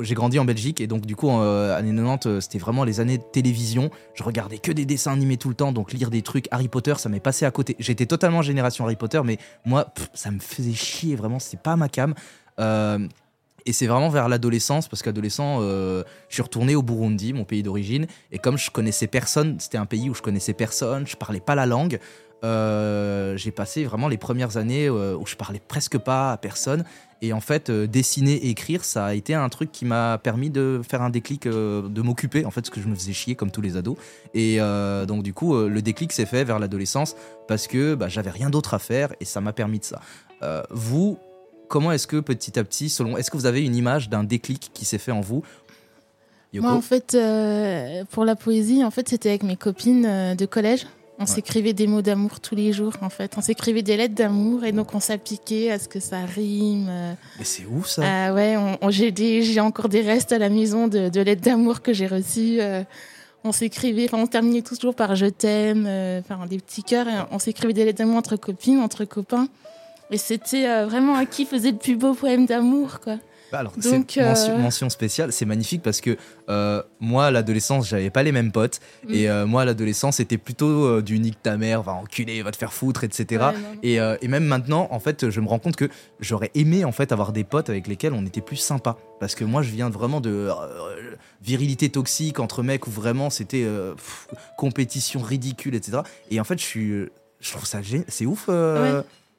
j'ai 0.01 0.15
grandi 0.15 0.39
en 0.39 0.45
Belgique 0.45 0.81
et 0.81 0.87
donc 0.87 1.05
du 1.05 1.15
coup, 1.15 1.29
euh, 1.29 1.77
années 1.77 1.93
90, 1.93 2.27
euh, 2.27 2.41
c'était 2.41 2.57
vraiment 2.57 2.83
les 2.83 2.99
années 2.99 3.17
de 3.17 3.23
télévision. 3.23 3.89
Je 4.13 4.23
regardais 4.23 4.57
que 4.57 4.71
des 4.71 4.85
dessins 4.85 5.13
animés 5.13 5.37
tout 5.37 5.49
le 5.49 5.55
temps, 5.55 5.71
donc 5.71 5.93
lire 5.93 6.09
des 6.09 6.21
trucs 6.21 6.47
Harry 6.51 6.67
Potter, 6.67 6.93
ça 6.97 7.09
m'est 7.09 7.19
passé 7.19 7.45
à 7.45 7.51
côté. 7.51 7.75
J'étais 7.79 8.05
totalement 8.05 8.41
génération 8.41 8.85
Harry 8.85 8.95
Potter, 8.95 9.21
mais 9.23 9.37
moi, 9.65 9.93
ça 10.13 10.31
me 10.31 10.39
faisait 10.39 10.73
chier 10.73 11.15
vraiment. 11.15 11.39
C'est 11.39 11.61
pas 11.61 11.75
ma 11.75 11.89
cam. 11.89 12.13
Euh, 13.69 13.71
et 13.71 13.73
c'est 13.73 13.87
vraiment 13.87 14.09
vers 14.09 14.29
l'adolescence, 14.29 14.87
parce 14.87 15.03
qu'adolescent, 15.03 15.61
je 15.61 16.03
suis 16.29 16.41
retourné 16.41 16.75
au 16.75 16.81
Burundi, 16.81 17.33
mon 17.33 17.45
pays 17.45 17.63
d'origine, 17.63 18.07
et 18.31 18.39
comme 18.39 18.57
je 18.57 18.71
connaissais 18.71 19.07
personne, 19.07 19.59
c'était 19.59 19.77
un 19.77 19.85
pays 19.85 20.09
où 20.09 20.15
je 20.15 20.21
connaissais 20.21 20.53
personne, 20.53 21.05
je 21.05 21.15
parlais 21.15 21.39
pas 21.39 21.55
la 21.55 21.65
langue. 21.65 21.99
j'ai 22.41 23.51
passé 23.51 23.83
vraiment 23.83 24.07
les 24.07 24.17
premières 24.17 24.57
années 24.57 24.89
où 24.89 25.25
je 25.25 25.35
parlais 25.35 25.61
presque 25.65 25.97
pas 25.97 26.31
à 26.31 26.37
personne 26.37 26.83
et 27.21 27.33
en 27.33 27.41
fait, 27.41 27.69
euh, 27.69 27.85
dessiner 27.85 28.33
et 28.33 28.49
écrire, 28.49 28.85
ça 28.85 29.05
a 29.05 29.13
été 29.13 29.33
un 29.33 29.49
truc 29.49 29.71
qui 29.71 29.85
m'a 29.85 30.17
permis 30.17 30.49
de 30.49 30.81
faire 30.87 31.01
un 31.01 31.09
déclic, 31.09 31.47
euh, 31.47 31.87
de 31.87 32.01
m'occuper, 32.01 32.45
en 32.45 32.51
fait, 32.51 32.61
parce 32.61 32.69
que 32.69 32.81
je 32.81 32.87
me 32.87 32.95
faisais 32.95 33.13
chier 33.13 33.35
comme 33.35 33.51
tous 33.51 33.61
les 33.61 33.75
ados. 33.75 33.97
Et 34.33 34.57
euh, 34.59 35.05
donc, 35.05 35.23
du 35.23 35.33
coup, 35.33 35.55
le 35.55 35.81
déclic 35.81 36.11
s'est 36.13 36.25
fait 36.25 36.43
vers 36.43 36.59
l'adolescence 36.59 37.15
parce 37.47 37.67
que 37.67 37.95
bah, 37.95 38.07
j'avais 38.07 38.29
rien 38.29 38.49
d'autre 38.49 38.73
à 38.73 38.79
faire 38.79 39.13
et 39.19 39.25
ça 39.25 39.41
m'a 39.41 39.53
permis 39.53 39.79
de 39.79 39.83
ça. 39.83 40.01
vous, 40.69 41.17
comment 41.69 41.93
est-ce 41.93 42.07
que 42.07 42.19
petit 42.19 42.59
à 42.59 42.65
petit, 42.65 42.89
selon, 42.89 43.15
est-ce 43.15 43.31
que 43.31 43.37
vous 43.37 43.45
avez 43.45 43.63
une 43.63 43.75
image 43.75 44.09
d'un 44.09 44.25
déclic 44.25 44.71
qui 44.73 44.83
s'est 44.83 44.97
fait 44.97 45.13
en 45.13 45.21
vous 45.21 45.43
Moi, 46.53 46.71
en 46.71 46.81
fait, 46.81 47.17
pour 48.11 48.25
la 48.25 48.35
poésie, 48.35 48.83
en 48.83 48.91
fait, 48.91 49.07
c'était 49.07 49.29
avec 49.29 49.43
mes 49.43 49.55
copines 49.55 50.35
de 50.35 50.45
collège. 50.45 50.85
On 51.21 51.25
s'écrivait 51.25 51.73
des 51.73 51.85
mots 51.85 52.01
d'amour 52.01 52.39
tous 52.39 52.55
les 52.55 52.71
jours, 52.71 52.93
en 53.01 53.09
fait. 53.09 53.33
On 53.37 53.41
s'écrivait 53.41 53.81
des 53.81 53.97
lettres 53.97 54.15
d'amour 54.15 54.63
et 54.63 54.71
donc 54.71 54.95
on 54.95 55.01
s'appliquait 55.01 55.69
à 55.69 55.77
ce 55.77 55.89
que 55.89 55.99
ça 55.99 56.19
rime. 56.19 56.89
Mais 57.37 57.43
c'est 57.43 57.65
ouf 57.65 57.87
ça. 57.87 58.03
Ah 58.05 58.33
ouais, 58.33 58.55
on, 58.55 58.89
j'ai 58.89 59.59
encore 59.59 59.89
des 59.89 59.99
restes 59.99 60.31
à 60.31 60.37
la 60.37 60.47
maison 60.47 60.87
de, 60.87 61.19
lettres 61.19 61.41
d'amour 61.41 61.81
que 61.81 61.91
j'ai 61.91 62.07
reçues. 62.07 62.61
Euh. 62.61 62.83
on 63.43 63.51
s'écrivait, 63.51 64.05
enfin 64.05 64.23
on 64.23 64.27
terminait 64.27 64.61
toujours 64.61 64.95
par 64.95 65.17
je 65.17 65.25
t'aime, 65.25 65.85
euh, 65.87 66.21
enfin 66.21 66.45
des 66.45 66.57
petits 66.57 66.83
cœurs. 66.83 67.27
on 67.31 67.39
s'écrivait 67.39 67.73
des 67.73 67.83
lettres 67.83 67.97
d'amour 67.97 68.15
entre 68.15 68.37
copines, 68.37 68.79
entre 68.79 69.03
copains. 69.03 69.49
Et 70.11 70.17
c'était 70.17 70.67
euh, 70.67 70.85
vraiment 70.85 71.15
à 71.15 71.25
qui 71.25 71.45
faisait 71.45 71.71
le 71.71 71.77
plus 71.77 71.95
beau 71.95 72.13
poème 72.13 72.45
d'amour, 72.45 72.99
quoi. 72.99 73.17
Bah, 73.51 73.59
alors, 73.59 73.73
Donc, 73.77 74.17
euh, 74.17 74.57
mention, 74.57 74.89
spéciale, 74.89 75.31
c'est 75.31 75.45
magnifique 75.45 75.81
parce 75.81 76.01
que 76.01 76.17
euh, 76.49 76.83
moi, 76.99 77.27
à 77.27 77.31
l'adolescence, 77.31 77.87
j'avais 77.87 78.09
pas 78.09 78.21
les 78.21 78.31
mêmes 78.31 78.51
potes. 78.51 78.79
Mm. 79.07 79.13
Et 79.13 79.29
euh, 79.29 79.47
moi, 79.47 79.63
à 79.63 79.65
l'adolescence, 79.65 80.17
c'était 80.17 80.37
plutôt 80.37 81.01
du 81.01 81.19
nique 81.19 81.41
ta 81.41 81.57
mère, 81.57 81.81
va 81.81 81.93
enculer, 81.93 82.41
va 82.43 82.51
te 82.51 82.57
faire 82.57 82.73
foutre, 82.73 83.03
etc. 83.03 83.45
et, 83.81 83.95
et, 83.95 84.27
même 84.27 84.45
maintenant, 84.45 84.87
en 84.91 84.99
fait, 84.99 85.29
je 85.29 85.41
me 85.41 85.47
rends 85.47 85.59
compte 85.59 85.75
que 85.75 85.89
j'aurais 86.19 86.51
aimé 86.53 86.85
en 86.85 86.91
fait 86.91 87.11
avoir 87.11 87.31
des 87.31 87.43
potes 87.43 87.69
avec 87.69 87.87
lesquels 87.87 88.13
on 88.13 88.25
était 88.25 88.41
plus 88.41 88.57
sympa. 88.57 88.97
Parce 89.19 89.35
que 89.35 89.43
moi, 89.43 89.61
je 89.61 89.71
viens 89.71 89.89
vraiment 89.89 90.21
de 90.21 90.49
virilité 91.41 91.89
toxique 91.89 92.39
entre 92.39 92.63
mecs 92.63 92.87
où 92.87 92.91
vraiment 92.91 93.29
c'était 93.29 93.65
compétition 94.57 95.21
ridicule, 95.21 95.75
etc. 95.75 95.99
Et 96.29 96.39
en 96.39 96.43
fait, 96.43 96.59
je 96.59 96.65
suis, 96.65 96.91
je 97.39 97.51
trouve 97.51 97.65
ça 97.65 97.79
c'est 98.07 98.25
ouf. 98.25 98.49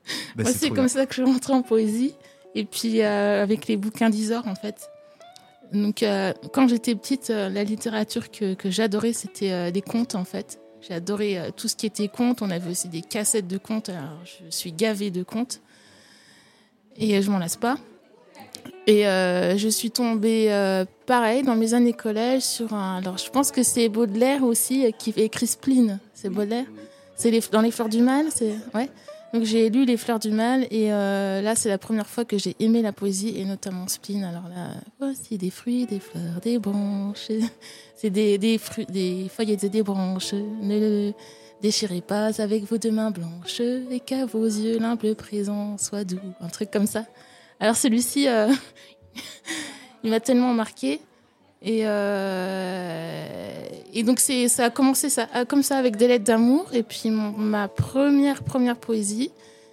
Bah, 0.36 0.44
c'est 0.44 0.70
comme 0.70 0.88
ça 0.88 1.06
que 1.06 1.14
je 1.14 1.22
rentre 1.22 1.50
en 1.50 1.62
poésie. 1.62 2.14
Et 2.54 2.64
puis 2.64 3.02
euh, 3.02 3.42
avec 3.42 3.66
les 3.68 3.76
bouquins 3.76 4.10
d'Isor, 4.10 4.46
en 4.46 4.54
fait. 4.54 4.90
Donc, 5.72 6.02
euh, 6.02 6.32
quand 6.52 6.68
j'étais 6.68 6.94
petite, 6.94 7.30
euh, 7.30 7.48
la 7.48 7.62
littérature 7.62 8.30
que, 8.30 8.54
que 8.54 8.70
j'adorais, 8.70 9.12
c'était 9.12 9.70
des 9.70 9.82
contes, 9.82 10.14
en 10.14 10.24
fait. 10.24 10.60
J'ai 10.80 10.94
adoré 10.94 11.38
tout 11.56 11.68
ce 11.68 11.76
qui 11.76 11.86
était 11.86 12.08
contes. 12.08 12.42
On 12.42 12.50
avait 12.50 12.70
aussi 12.70 12.88
des 12.88 13.02
cassettes 13.02 13.46
de 13.46 13.58
contes. 13.58 13.90
Alors, 13.90 14.18
je 14.24 14.50
suis 14.50 14.72
gavée 14.72 15.10
de 15.10 15.22
contes. 15.22 15.60
Et 16.96 17.20
je 17.20 17.30
m'en 17.30 17.38
lasse 17.38 17.56
pas. 17.56 17.76
Et 18.86 19.02
je 19.02 19.68
suis 19.68 19.90
tombée, 19.90 20.48
pareil, 21.04 21.42
dans 21.42 21.54
mes 21.54 21.74
années 21.74 21.92
collège, 21.92 22.42
sur 22.42 22.72
un. 22.72 22.96
Alors, 22.96 23.18
je 23.18 23.28
pense 23.28 23.52
que 23.52 23.62
c'est 23.62 23.90
Baudelaire 23.90 24.42
aussi 24.42 24.90
qui 24.98 25.10
écrit 25.10 25.46
Spleen. 25.46 25.98
C'est 26.14 26.30
Baudelaire? 26.30 26.64
C'est 27.14 27.30
les... 27.30 27.40
dans 27.52 27.60
Les 27.60 27.70
Fleurs 27.70 27.90
du 27.90 28.00
Mal 28.00 28.26
c'est... 28.34 28.54
Ouais. 28.74 28.88
Donc 29.32 29.44
j'ai 29.44 29.70
lu 29.70 29.84
Les 29.84 29.96
Fleurs 29.96 30.18
du 30.18 30.32
Mal 30.32 30.66
et 30.72 30.92
euh, 30.92 31.40
là 31.40 31.54
c'est 31.54 31.68
la 31.68 31.78
première 31.78 32.08
fois 32.08 32.24
que 32.24 32.36
j'ai 32.36 32.56
aimé 32.58 32.82
la 32.82 32.92
poésie 32.92 33.38
et 33.38 33.44
notamment 33.44 33.86
Spleen. 33.86 34.24
Alors 34.24 34.48
là, 34.48 34.72
voici 34.98 35.38
des 35.38 35.50
fruits, 35.50 35.86
des 35.86 36.00
fleurs, 36.00 36.40
des 36.42 36.58
branches. 36.58 37.28
C'est 37.94 38.08
des, 38.08 38.38
des, 38.38 38.58
des 38.88 39.28
feuilles 39.28 39.52
et 39.52 39.56
des 39.68 39.82
branches. 39.82 40.32
Ne 40.32 40.80
le 40.80 41.12
déchirez 41.60 42.00
pas 42.00 42.40
avec 42.40 42.64
vos 42.64 42.78
deux 42.78 42.90
mains 42.90 43.10
blanches 43.10 43.60
et 43.60 44.00
qu'à 44.00 44.24
vos 44.24 44.46
yeux 44.46 44.78
l'humble 44.78 45.14
présent 45.14 45.76
soit 45.76 46.04
doux. 46.04 46.18
Un 46.40 46.48
truc 46.48 46.70
comme 46.70 46.86
ça. 46.86 47.04
Alors 47.60 47.76
celui-ci, 47.76 48.26
euh, 48.26 48.50
il 50.02 50.10
m'a 50.10 50.20
tellement 50.20 50.54
marqué. 50.54 51.02
Et, 51.62 51.82
euh, 51.84 53.66
et 53.92 54.02
donc 54.02 54.20
ça 54.20 54.64
a 54.64 54.70
commencé 54.70 55.10
ça, 55.10 55.26
comme 55.46 55.62
ça 55.62 55.76
avec 55.76 55.96
des 55.96 56.08
lettres 56.08 56.24
d'amour. 56.24 56.66
Et 56.72 56.82
puis 56.82 57.10
ma 57.10 57.68
première 57.68 58.42
première 58.42 58.76
poésie, 58.76 59.30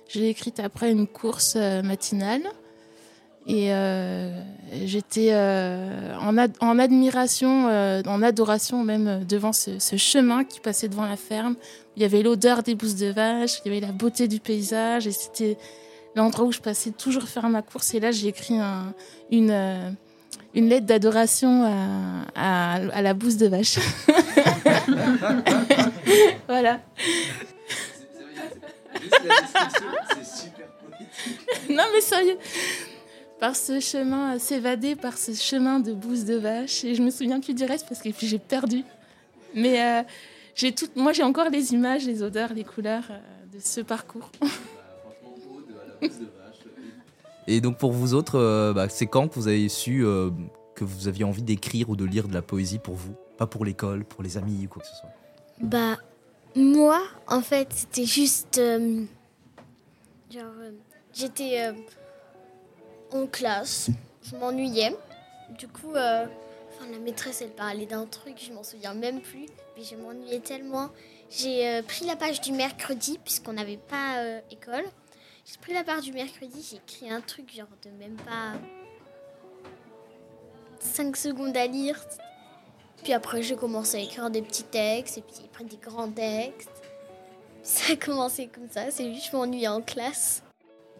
je 0.09 0.19
l'ai 0.19 0.29
écrite 0.29 0.59
après 0.59 0.91
une 0.91 1.07
course 1.07 1.53
euh, 1.55 1.81
matinale. 1.81 2.43
Et 3.47 3.73
euh, 3.73 4.29
j'étais 4.83 5.29
euh, 5.31 6.13
en, 6.17 6.35
en, 6.37 6.79
admiration, 6.79 7.69
euh, 7.69 8.01
en 8.05 8.21
adoration 8.21 8.83
même 8.83 9.23
devant 9.23 9.53
ce, 9.53 9.77
chemin 9.95 10.43
qui 10.43 10.59
passait 10.59 10.89
devant 10.89 11.05
la 11.05 11.15
ferme. 11.15 11.55
Il 11.95 12.01
y 12.01 12.05
avait 12.05 12.23
l'odeur 12.23 12.61
des 12.61 12.75
bousses 12.75 12.95
de 12.95 13.07
vache, 13.07 13.61
il 13.63 13.71
y 13.71 13.77
avait 13.77 13.85
la 13.85 13.93
beauté 13.93 14.27
du 14.27 14.41
paysage. 14.41 15.07
Et 15.07 15.13
c'était 15.13 15.57
l'endroit 16.13 16.45
où 16.45 16.51
je 16.51 16.59
passais 16.59 16.91
toujours 16.91 17.23
faire 17.23 17.47
ma 17.47 17.61
course. 17.61 17.93
Et 17.93 18.01
là, 18.01 18.11
j'ai 18.11 18.27
écrit 18.27 18.57
un, 18.59 18.93
une 19.31 19.95
une 20.53 20.69
lettre 20.69 20.85
d'adoration 20.85 21.63
à, 22.35 23.01
la 23.01 23.13
bouse 23.13 23.37
de 23.37 23.47
vache. 23.47 23.77
voilà. 26.47 26.79
non 31.69 31.83
mais 31.93 32.01
sérieux, 32.01 32.37
par 33.39 33.55
ce 33.55 33.79
chemin, 33.79 34.39
s'évader 34.39 34.95
par 34.95 35.17
ce 35.17 35.33
chemin 35.33 35.79
de 35.79 35.93
bouse 35.93 36.25
de 36.25 36.35
vache. 36.35 36.83
Et 36.83 36.95
je 36.95 37.03
me 37.03 37.11
souviens 37.11 37.39
plus 37.39 37.53
du 37.53 37.63
reste 37.63 37.87
parce 37.87 38.01
que 38.01 38.09
j'ai 38.19 38.39
perdu. 38.39 38.83
Mais 39.53 39.83
euh, 39.83 40.01
j'ai 40.55 40.71
tout, 40.73 40.87
moi 40.95 41.13
j'ai 41.13 41.23
encore 41.23 41.49
les 41.49 41.73
images, 41.73 42.05
les 42.05 42.23
odeurs, 42.23 42.53
les 42.53 42.63
couleurs 42.63 43.07
euh, 43.11 43.19
de 43.53 43.59
ce 43.63 43.81
parcours. 43.81 44.31
Et 47.47 47.61
donc 47.61 47.77
pour 47.77 47.93
vous 47.93 48.13
autres, 48.13 48.37
euh, 48.37 48.73
bah, 48.73 48.89
c'est 48.89 49.07
quand 49.07 49.29
que 49.29 49.35
vous 49.35 49.47
avez 49.47 49.69
su 49.69 50.05
euh, 50.05 50.29
que 50.75 50.83
vous 50.83 51.07
aviez 51.07 51.23
envie 51.23 51.43
d'écrire 51.43 51.89
ou 51.89 51.95
de 51.95 52.03
lire 52.03 52.27
de 52.27 52.33
la 52.33 52.41
poésie 52.41 52.77
pour 52.77 52.95
vous? 52.95 53.15
Pas 53.37 53.47
pour 53.47 53.63
l'école, 53.63 54.03
pour 54.03 54.21
les 54.21 54.37
amis 54.37 54.65
ou 54.65 54.67
quoi 54.67 54.81
que 54.81 54.87
ce 54.89 54.95
soit? 54.95 55.09
Bah, 55.61 55.97
moi, 56.55 57.01
en 57.27 57.41
fait, 57.41 57.71
c'était 57.71 58.05
juste... 58.05 58.57
Euh, 58.57 59.05
genre, 60.29 60.51
j'étais 61.13 61.73
en 63.13 63.25
classe, 63.27 63.89
je 64.23 64.35
m'ennuyais. 64.35 64.95
Du 65.57 65.67
coup, 65.67 65.93
la 65.93 66.27
maîtresse, 67.03 67.41
elle 67.41 67.51
parlait 67.51 67.85
d'un 67.85 68.05
truc, 68.05 68.35
je 68.45 68.51
m'en 68.51 68.63
souviens 68.63 68.93
même 68.93 69.21
plus. 69.21 69.45
Mais 69.77 69.83
je 69.83 69.95
m'ennuyais 69.95 70.39
tellement. 70.39 70.89
J'ai 71.29 71.81
pris 71.83 72.05
la 72.05 72.15
page 72.15 72.41
du 72.41 72.51
mercredi, 72.51 73.19
puisqu'on 73.23 73.53
n'avait 73.53 73.77
pas 73.77 74.41
école. 74.51 74.85
J'ai 75.49 75.57
pris 75.61 75.73
la 75.73 75.85
part 75.85 76.01
du 76.01 76.11
mercredi, 76.11 76.67
j'ai 76.69 76.75
écrit 76.75 77.09
un 77.09 77.21
truc 77.21 77.55
genre 77.55 77.67
de 77.81 77.89
même 77.91 78.17
pas 78.17 78.53
5 80.79 81.15
secondes 81.15 81.55
à 81.55 81.67
lire. 81.67 82.03
Puis 83.01 83.13
après, 83.13 83.41
j'ai 83.41 83.55
commencé 83.55 83.95
à 83.95 84.01
écrire 84.01 84.29
des 84.29 84.41
petits 84.41 84.65
textes, 84.65 85.19
et 85.19 85.21
puis 85.21 85.35
après 85.45 85.63
des 85.63 85.77
grands 85.77 86.11
textes. 86.11 86.81
Ça 87.63 87.93
a 87.93 87.95
commencé 87.95 88.47
comme 88.47 88.67
ça, 88.69 88.91
c'est 88.91 89.13
juste 89.13 89.31
je 89.31 89.37
m'ennuyais 89.37 89.69
en 89.69 89.81
classe. 89.81 90.43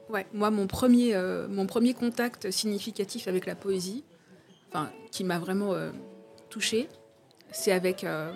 Ouais, 0.10 0.26
moi, 0.32 0.50
mon 0.50 0.68
premier, 0.68 1.14
euh, 1.14 1.50
mon 1.50 1.66
premier 1.66 1.94
contact 1.94 2.50
significatif 2.50 3.28
avec 3.28 3.46
la 3.46 3.56
poésie, 3.56 4.06
enfin, 4.70 4.90
qui 5.12 5.26
m'a 5.26 5.40
vraiment 5.40 5.74
euh, 5.74 5.92
touchée, 6.50 6.88
c'est 7.52 7.74
avec 7.74 8.06
euh, 8.06 8.32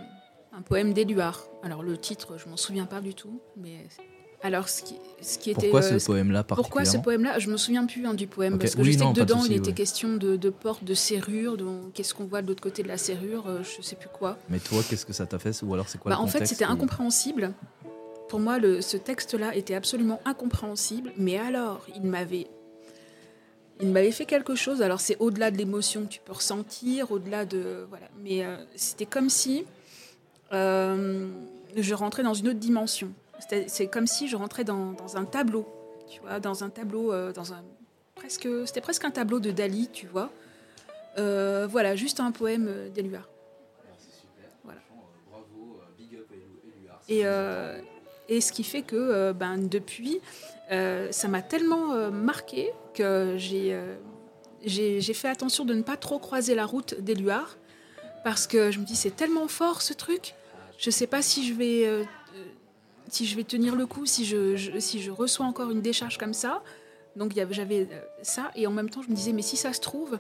un 0.52 0.62
poème 0.62 0.94
d'Éluard. 0.94 1.48
Alors, 1.64 1.84
le 1.84 1.98
titre, 1.98 2.38
je 2.38 2.50
m'en 2.50 2.58
souviens 2.58 2.86
pas 2.86 3.00
du 3.00 3.14
tout, 3.14 3.42
mais 3.56 3.88
alors, 4.44 4.70
ce 4.70 4.82
qui, 4.82 4.96
ce 5.22 5.38
qui 5.38 5.52
était. 5.52 5.62
Pourquoi 5.62 5.82
ce 5.84 5.94
euh, 5.94 6.00
poème-là 6.06 6.44
Pourquoi 6.44 6.86
ce 6.86 6.98
poème-là? 6.98 7.38
Je 7.40 7.50
me 7.50 7.58
souviens 7.58 7.86
plus 7.86 8.06
hein, 8.06 8.14
du 8.14 8.28
poème, 8.28 8.58
parce 8.58 8.76
que 8.76 8.84
je 8.84 8.92
sais 8.92 8.98
que 8.98 9.14
dedans, 9.14 9.44
il 9.46 9.54
était 9.54 9.74
question 9.74 10.16
de, 10.16 10.36
de, 10.36 10.50
porte, 10.50 10.84
de 10.84 10.94
serrure, 10.94 11.58
qu'est-ce 11.94 12.14
qu'on 12.14 12.26
voit 12.26 12.42
de 12.42 12.48
l'autre 12.48 12.62
côté 12.62 12.82
de 12.82 12.88
la 12.88 12.98
serrure, 12.98 13.48
euh, 13.48 13.60
je 13.64 13.82
sais 13.82 13.96
plus 13.96 14.10
quoi. 14.10 14.38
Mais 14.50 14.60
toi, 14.60 14.82
qu'est-ce 14.88 15.06
que 15.06 15.14
ça 15.14 15.26
t'a 15.26 15.38
fait 15.38 15.62
Ou 15.64 15.74
alors, 15.74 15.88
c'est 15.90 16.00
quoi 16.00 16.10
bah, 16.10 16.18
le 16.18 16.24
En 16.24 16.28
fait, 16.28 16.46
c'était 16.46 16.66
incompréhensible. 16.66 17.54
Pour 18.30 18.40
moi, 18.40 18.58
le, 18.58 18.82
ce 18.82 18.98
texte-là 18.98 19.56
était 19.56 19.76
absolument 19.76 20.22
incompréhensible, 20.26 21.12
mais 21.18 21.38
alors, 21.38 21.86
il 21.96 22.04
m'avait. 22.04 22.48
Il 23.80 23.90
m'avait 23.90 24.12
fait 24.12 24.26
quelque 24.26 24.54
chose. 24.54 24.84
Alors, 24.84 25.00
c'est 25.00 25.18
au-delà 25.20 25.50
de 25.50 25.58
l'émotion 25.58 26.04
que 26.04 26.10
tu 26.10 26.20
peux 26.24 26.34
ressentir, 26.34 27.12
au-delà 27.12 27.46
de. 27.46 27.86
Voilà. 27.90 28.08
Mais 28.24 28.46
euh, 28.46 28.56
c'était 28.76 29.08
comme 29.08 29.30
si 29.30 29.66
je 30.52 31.94
rentrais 31.94 32.24
dans 32.24 32.34
une 32.34 32.50
autre 32.50 32.60
dimension. 32.60 33.12
C'est 33.68 33.88
comme 33.88 34.08
si 34.08 34.28
je 34.28 34.36
rentrais 34.36 34.64
dans, 34.64 34.96
un 35.16 35.26
tableau, 35.26 35.66
tu 36.10 36.20
vois, 36.22 36.40
dans 36.40 36.64
un 36.64 36.70
tableau, 36.70 37.12
euh, 37.12 37.32
dans 37.32 37.54
un 37.54 37.64
presque, 38.16 38.48
c'était 38.66 38.82
presque 38.82 39.04
un 39.04 39.12
tableau 39.12 39.40
de 39.40 39.52
Dali, 39.52 39.90
tu 39.92 40.08
vois. 40.08 40.30
Euh, 41.18 41.68
voilà, 41.70 41.96
juste 41.96 42.20
un 42.20 42.32
poème 42.32 42.90
d'Éluard. 42.94 43.28
Voilà. 44.64 44.80
Et, 47.10 47.22
euh, 47.26 47.80
et 48.30 48.42
ce 48.42 48.52
qui 48.52 48.64
fait 48.64 48.84
que 48.84 49.32
ben, 49.34 49.58
depuis, 49.58 50.22
ça 50.70 51.28
m'a 51.28 51.42
tellement 51.42 52.12
marqué 52.12 52.72
que 52.94 53.36
j'ai 53.38 53.78
j'ai 54.64 55.14
fait 55.14 55.28
attention 55.28 55.66
de 55.66 55.74
ne 55.74 55.82
pas 55.82 55.98
trop 55.98 56.20
croiser 56.20 56.54
la 56.54 56.66
route 56.66 56.94
d'Éluard 57.00 57.58
parce 58.24 58.46
que 58.46 58.70
je 58.70 58.80
me 58.80 58.86
dis 58.86 58.96
c'est 58.96 59.16
tellement 59.16 59.48
fort 59.48 59.82
ce 59.82 59.94
truc. 59.94 60.36
Je 60.78 60.90
ne 60.90 60.92
sais 60.92 61.08
pas 61.08 61.22
si 61.22 61.48
je 61.48 61.54
vais 61.54 62.06
si 63.12 63.26
je 63.26 63.36
vais 63.36 63.44
tenir 63.44 63.76
le 63.76 63.86
coup, 63.86 64.06
si 64.06 64.26
je, 64.26 64.80
si 64.80 65.02
je 65.02 65.12
reçois 65.12 65.46
encore 65.46 65.70
une 65.70 65.82
décharge 65.82 66.18
comme 66.18 66.34
ça. 66.34 66.64
Donc 67.18 67.34
j'avais 67.52 67.82
euh, 67.92 68.00
ça, 68.24 68.52
et 68.56 68.66
en 68.66 68.72
même 68.72 68.90
temps 68.90 69.02
je 69.02 69.10
me 69.10 69.16
disais, 69.16 69.34
mais 69.34 69.42
si 69.42 69.58
ça 69.58 69.74
se 69.74 69.82
trouve, 69.82 70.18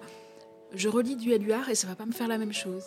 je 0.73 0.89
relis 0.89 1.15
du 1.15 1.31
Éluard 1.31 1.69
et 1.69 1.75
ça 1.75 1.87
va 1.87 1.95
pas 1.95 2.05
me 2.05 2.11
faire 2.11 2.27
la 2.27 2.37
même 2.37 2.51
chose. 2.51 2.83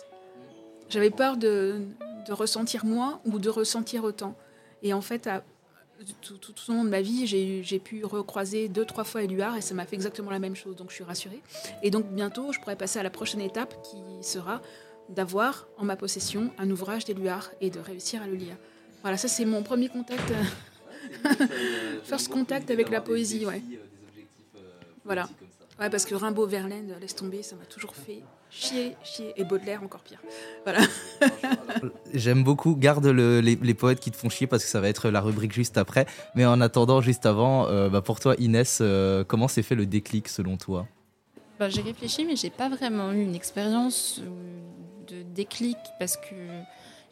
J'avais 0.89 1.09
peur 1.09 1.37
de, 1.37 1.81
de, 2.27 2.33
ressentir 2.33 2.85
moins 2.85 3.19
ou 3.25 3.39
de 3.39 3.49
ressentir 3.49 4.03
autant. 4.03 4.35
Et 4.83 4.93
en 4.93 5.01
fait, 5.01 5.27
tout, 6.21 6.37
tout, 6.37 6.53
au 6.69 6.73
long 6.73 6.83
de 6.83 6.89
ma 6.89 7.01
vie, 7.01 7.25
j'ai 7.25 7.79
pu 7.79 8.05
recroiser 8.05 8.67
deux, 8.67 8.85
trois 8.85 9.03
fois 9.03 9.23
Éluard 9.23 9.57
et 9.57 9.61
ça 9.61 9.73
m'a 9.73 9.87
fait 9.87 9.95
exactement 9.95 10.29
la 10.29 10.37
même 10.37 10.55
chose, 10.55 10.75
donc 10.75 10.91
je 10.91 10.95
suis 10.95 11.03
rassurée. 11.03 11.41
Et 11.81 11.89
donc 11.89 12.05
bientôt, 12.11 12.51
je 12.51 12.59
pourrais 12.59 12.75
passer 12.75 12.99
à 12.99 13.03
la 13.03 13.09
prochaine 13.09 13.41
étape 13.41 13.73
qui 13.81 13.97
sera 14.21 14.61
d'avoir 15.09 15.67
en 15.79 15.85
ma 15.85 15.95
possession 15.95 16.51
un 16.59 16.69
ouvrage 16.69 17.05
d'Éluard 17.05 17.49
et 17.59 17.71
de 17.71 17.79
réussir 17.79 18.21
à 18.21 18.27
le 18.27 18.35
lire. 18.35 18.55
Voilà, 19.05 19.17
ça 19.17 19.27
c'est 19.27 19.45
mon 19.45 19.61
premier 19.61 19.87
contact, 19.87 20.31
euh, 20.31 21.29
first 22.05 22.27
contact 22.27 22.71
avec 22.71 22.89
la 22.89 23.01
poésie, 23.01 23.45
ouais. 23.45 23.61
Voilà. 25.03 25.29
Ouais, 25.79 25.91
parce 25.91 26.05
que 26.05 26.15
Rimbaud, 26.15 26.47
Verlaine, 26.47 26.91
laisse 26.99 27.13
tomber, 27.13 27.43
ça 27.43 27.55
m'a 27.55 27.65
toujours 27.65 27.95
fait 27.95 28.23
chier, 28.49 28.95
chier, 29.03 29.31
et 29.37 29.43
Baudelaire 29.43 29.83
encore 29.83 29.99
pire. 29.99 30.17
Voilà. 30.63 30.79
J'aime 32.15 32.43
beaucoup. 32.43 32.75
Garde 32.75 33.05
les, 33.05 33.73
poètes 33.75 33.99
qui 33.99 34.09
te 34.09 34.17
font 34.17 34.29
chier 34.29 34.47
parce 34.47 34.63
que 34.63 34.69
ça 34.71 34.81
va 34.81 34.89
être 34.89 35.11
la 35.11 35.21
rubrique 35.21 35.53
juste 35.53 35.77
après. 35.77 36.07
Mais 36.33 36.47
en 36.47 36.59
attendant, 36.59 36.99
juste 36.99 37.27
avant, 37.27 37.67
euh, 37.67 37.89
bah, 37.89 38.01
pour 38.01 38.19
toi, 38.19 38.33
Inès, 38.39 38.79
euh, 38.81 39.23
comment 39.23 39.47
s'est 39.47 39.61
fait 39.61 39.75
le 39.75 39.85
déclic 39.85 40.29
selon 40.29 40.57
toi? 40.57 40.87
Bah, 41.59 41.69
J'ai 41.69 41.83
réfléchi, 41.83 42.25
mais 42.25 42.35
j'ai 42.35 42.49
pas 42.49 42.69
vraiment 42.69 43.11
eu 43.11 43.21
une 43.21 43.35
expérience 43.35 44.19
de 45.07 45.21
déclic 45.21 45.77
parce 45.99 46.17
que 46.17 46.33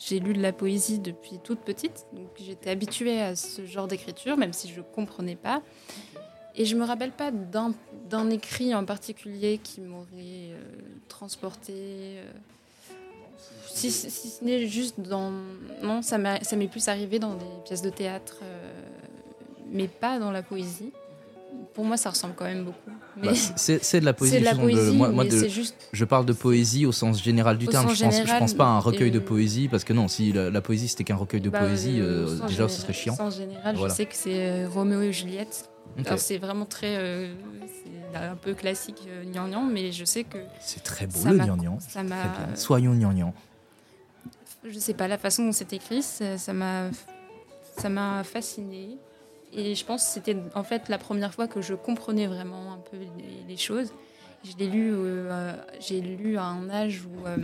j'ai 0.08 0.20
lu 0.20 0.34
de 0.34 0.42
la 0.42 0.52
poésie 0.52 1.00
depuis 1.00 1.40
toute 1.40 1.60
petite, 1.60 2.08
donc 2.14 2.28
j'étais 2.40 2.70
habituée 2.70 3.22
à 3.22 3.36
ce 3.36 3.66
genre 3.66 3.88
d'écriture, 3.88 4.38
même 4.38 4.54
si 4.54 4.70
je 4.70 4.80
ne 4.80 4.84
comprenais 4.84 5.36
pas. 5.36 5.62
Et 6.56 6.66
je 6.66 6.76
me 6.76 6.84
rappelle 6.84 7.12
pas 7.12 7.32
d'un 7.32 8.30
écrit 8.30 8.76
en 8.76 8.86
particulier 8.86 9.60
qui 9.64 9.82
m'aurait 9.82 10.52
euh, 10.52 10.62
transporté. 11.08 11.74
Euh, 11.74 12.32
si, 13.66 13.92
ce 13.92 14.44
n'est 14.44 14.68
juste 14.68 15.00
dans. 15.00 15.32
Non, 15.82 16.02
ça 16.02 16.18
m'est 16.18 16.68
plus 16.68 16.88
arrivé 16.90 17.18
dans 17.18 17.34
des 17.36 17.46
pièces 17.66 17.82
de 17.82 17.90
théâtre, 17.90 18.40
euh, 18.44 18.82
mais 19.72 19.88
pas 19.88 20.20
dans 20.20 20.32
la 20.32 20.44
poésie 20.44 20.92
pour 21.74 21.86
moi, 21.86 21.98
ça 21.98 22.10
ressemble 22.12 22.36
quand 22.36 22.46
même 22.46 22.66
beaucoup. 22.66 22.92
Bah, 23.22 23.32
c'est 23.56 24.00
de 24.00 24.06
la 24.06 24.14
poésie. 24.14 24.40
De 24.40 24.46
la 24.46 24.56
poésie 24.56 24.96
moi, 24.96 25.10
moi 25.10 25.26
de, 25.26 25.48
juste... 25.48 25.76
Je 25.92 26.06
parle 26.06 26.26
de 26.26 26.34
poésie 26.34 26.86
au 26.86 26.92
sens 26.92 27.22
général 27.22 27.58
du 27.58 27.68
terme. 27.68 27.94
Je 27.94 28.04
pense, 28.04 28.16
je 28.16 28.38
pense 28.40 28.54
pas 28.54 28.66
à 28.66 28.70
un 28.70 28.80
recueil 28.80 29.12
de 29.12 29.20
poésie, 29.20 29.68
parce 29.68 29.84
que 29.84 29.94
non, 29.94 30.08
si 30.08 30.32
la, 30.32 30.62
poésie 30.62 30.88
c'était 30.88 31.04
qu'un 31.04 31.16
recueil 31.16 31.42
de 31.42 31.50
bah, 31.50 31.60
poésie, 31.60 32.00
euh, 32.00 32.40
déjà 32.48 32.68
ce 32.68 32.82
serait 32.82 32.94
chiant. 32.94 33.14
Au 33.14 33.18
sens 33.18 33.38
général, 33.38 33.78
je 33.78 33.88
sais 33.90 34.06
que 34.06 34.16
c'est 34.16 34.64
euh, 34.66 34.70
Roméo 34.70 35.02
et 35.02 35.12
Juliette. 35.12 35.70
C'est 36.18 36.38
vraiment 36.38 36.66
très. 36.66 36.96
Euh, 36.98 37.34
un 38.16 38.36
peu 38.36 38.54
classique, 38.54 39.08
gnangnan, 39.26 39.64
mais 39.64 39.92
je 39.92 40.06
sais 40.06 40.24
que. 40.24 40.38
C'est 40.60 40.84
très 40.84 41.08
beau 41.08 41.20
le 41.26 41.38
gnangnan. 41.38 41.80
Soyons 42.56 42.94
gnangnan. 42.94 43.34
Je 44.66 44.80
sais 44.80 44.94
pas, 44.94 45.08
la 45.08 45.18
façon 45.18 45.46
dont 45.46 45.52
c'est 45.52 45.74
écrit, 45.74 46.04
ça 46.04 46.54
m'a 46.54 48.24
fasciné. 48.24 48.98
Et 49.56 49.76
je 49.76 49.86
pense 49.86 50.04
que 50.04 50.10
c'était 50.10 50.36
en 50.56 50.64
fait 50.64 50.90
la 50.90 50.98
première 50.98 51.32
fois 51.34 51.48
que 51.48 51.62
je 51.62 51.76
comprenais 51.76 52.26
vraiment 52.28 52.74
un 52.74 52.80
peu 52.80 52.98
les, 53.48 53.58
choses. 53.58 53.94
Je 54.44 54.58
l'ai 54.58 54.68
lu, 54.68 54.92
euh, 54.94 55.54
j'ai 55.80 56.02
lu 56.02 56.38
à 56.38 56.46
un 56.46 56.70
âge 56.70 57.04
où, 57.06 57.26
euh, 57.28 57.38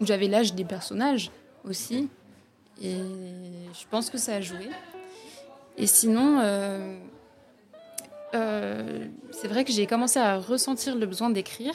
où 0.00 0.06
j'avais 0.06 0.28
l'âge 0.28 0.54
des 0.54 0.64
personnages 0.64 1.32
aussi. 1.64 2.08
Et 2.80 2.94
je 2.94 3.84
pense 3.90 4.08
que 4.08 4.18
ça 4.18 4.36
a 4.36 4.40
joué. 4.40 4.70
Et 5.76 5.88
sinon, 5.88 6.38
euh, 6.40 6.96
c'est 9.32 9.48
vrai 9.48 9.64
que 9.64 9.72
j'ai 9.72 9.86
commencé 9.86 10.20
à 10.20 10.38
ressentir 10.38 10.94
le 10.96 11.06
besoin 11.06 11.30
d'écrire 11.30 11.74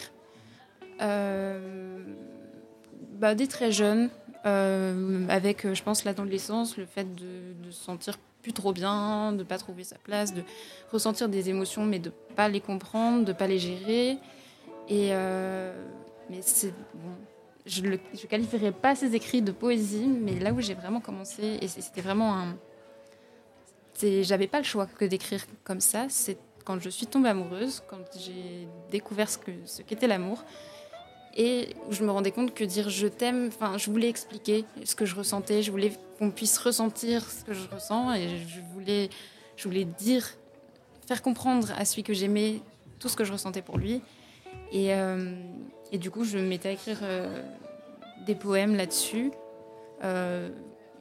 bah, 1.00 1.60
dès 3.36 3.48
très 3.48 3.74
jeune, 3.74 4.10
avec, 4.44 5.74
je 5.74 5.84
pense, 5.84 6.06
l'adolescence, 6.06 6.78
le 6.78 6.86
fait 6.86 7.14
de 7.16 7.70
se 7.70 7.84
sentir 7.84 8.18
trop 8.54 8.74
bien, 8.74 9.34
de 9.34 9.44
pas 9.44 9.58
trouver 9.58 9.84
sa 9.84 9.98
place, 9.98 10.34
de 10.34 10.44
ressentir 10.92 11.30
des 11.30 11.50
émotions 11.50 11.86
mais 11.86 12.00
de 12.00 12.12
pas 12.36 12.50
les 12.50 12.62
comprendre, 12.62 13.26
de 13.26 13.34
pas 13.34 13.48
les 13.48 13.60
gérer. 13.60 14.18
Et 14.88 15.10
euh, 15.12 15.74
mais 16.30 16.42
c'est 16.42 16.74
bon, 16.94 17.16
je 17.66 17.82
ne 17.82 17.98
qualifierais 18.28 18.72
pas 18.72 18.96
ces 18.96 19.16
écrits 19.16 19.42
de 19.42 19.52
poésie, 19.52 20.08
mais 20.08 20.40
là 20.40 20.54
où 20.54 20.62
j'ai 20.62 20.76
vraiment 20.76 21.02
commencé, 21.02 21.58
et 21.62 21.68
c'était 21.68 22.02
vraiment 22.02 22.36
un. 22.36 22.58
J'avais 24.02 24.48
pas 24.48 24.58
le 24.60 24.66
choix 24.66 24.88
que 24.88 25.06
d'écrire 25.06 25.46
comme 25.64 25.80
ça. 25.80 26.08
C'est 26.10 26.38
quand 26.66 26.80
je 26.80 26.90
suis 26.90 27.08
tombée 27.08 27.30
amoureuse, 27.30 27.82
quand 27.88 28.04
j'ai 28.20 28.68
découvert 28.92 29.30
ce 29.30 29.38
qu'était 29.38 29.66
ce 29.66 29.82
qu'était 29.82 30.08
l'amour 30.08 30.44
et 31.36 31.76
je 31.90 32.04
me 32.04 32.12
rendais 32.12 32.32
compte 32.32 32.54
que 32.54 32.64
dire 32.64 32.90
je 32.90 33.08
t'aime, 33.08 33.48
enfin, 33.48 33.78
je 33.78 33.90
voulais 33.92 34.08
expliquer 34.08 34.64
ce 34.86 34.96
que 34.96 35.06
je 35.06 35.16
ressentais, 35.16 35.62
je 35.62 35.72
voulais 35.72 35.92
qu'on 36.18 36.32
puisse 36.32 36.58
ressentir 36.58 37.30
ce 37.30 37.44
que 37.44 37.54
je 37.54 37.68
ressens 37.68 38.14
et 38.14 38.30
je 38.48 38.62
voulais, 38.74 39.10
je 39.58 39.68
voulais 39.68 39.84
dire, 39.86 40.26
faire 41.08 41.22
comprendre 41.22 41.72
à 41.78 41.84
celui 41.84 42.04
que 42.04 42.14
j'aimais 42.14 42.62
tout 43.00 43.10
ce 43.10 43.18
que 43.18 43.26
je 43.26 43.34
ressentais 43.34 43.62
pour 43.62 43.78
lui. 43.78 44.02
Et, 44.72 44.94
euh, 44.94 45.36
et 45.92 45.98
du 45.98 46.10
coup, 46.10 46.24
je 46.24 46.38
me 46.38 46.44
mettais 46.44 46.70
à 46.70 46.72
écrire 46.72 47.00
euh, 47.04 47.42
des 48.26 48.36
poèmes 48.36 48.76
là-dessus. 48.76 49.32
Euh, 50.04 50.50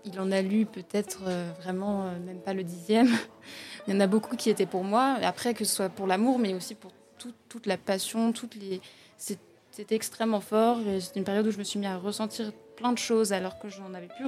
il 0.05 0.19
en 0.21 0.33
a 0.33 0.43
lu 0.43 0.67
peut-être 0.67 1.23
vraiment 1.63 2.11
même 2.27 2.41
pas 2.41 2.53
le 2.53 2.63
dixième. 2.63 3.09
il 3.87 3.95
y 3.95 3.97
en 3.97 4.01
a 4.01 4.07
beaucoup 4.07 4.37
qui 4.37 4.51
étaient 4.51 4.67
pour 4.67 4.85
moi. 4.85 5.17
Après, 5.23 5.55
que 5.55 5.65
ce 5.65 5.75
soit 5.75 5.89
pour 5.89 6.07
l'amour, 6.07 6.39
mais 6.39 6.53
aussi 6.53 6.75
pour 6.75 6.93
toute 7.49 7.65
la 7.65 7.79
passion, 7.79 8.33
toutes 8.33 8.57
les 8.57 8.83
c'était 9.75 9.97
extrêmement 9.97 10.41
fort. 10.41 10.79
C'était 11.01 11.19
une 11.19 11.25
période 11.25 11.47
où 11.49 11.51
je 11.51 11.59
me 11.59 11.65
suis 11.65 11.81
mis 11.81 11.87
à 11.87 11.99
ressentir 11.99 12.53
plein 12.77 12.93
de 12.93 12.99
choses 12.99 13.33
alors 13.33 13.59
que 13.59 13.69
je 13.69 13.81
n'en 13.81 13.93
avais 13.93 14.07
plus 14.07 14.27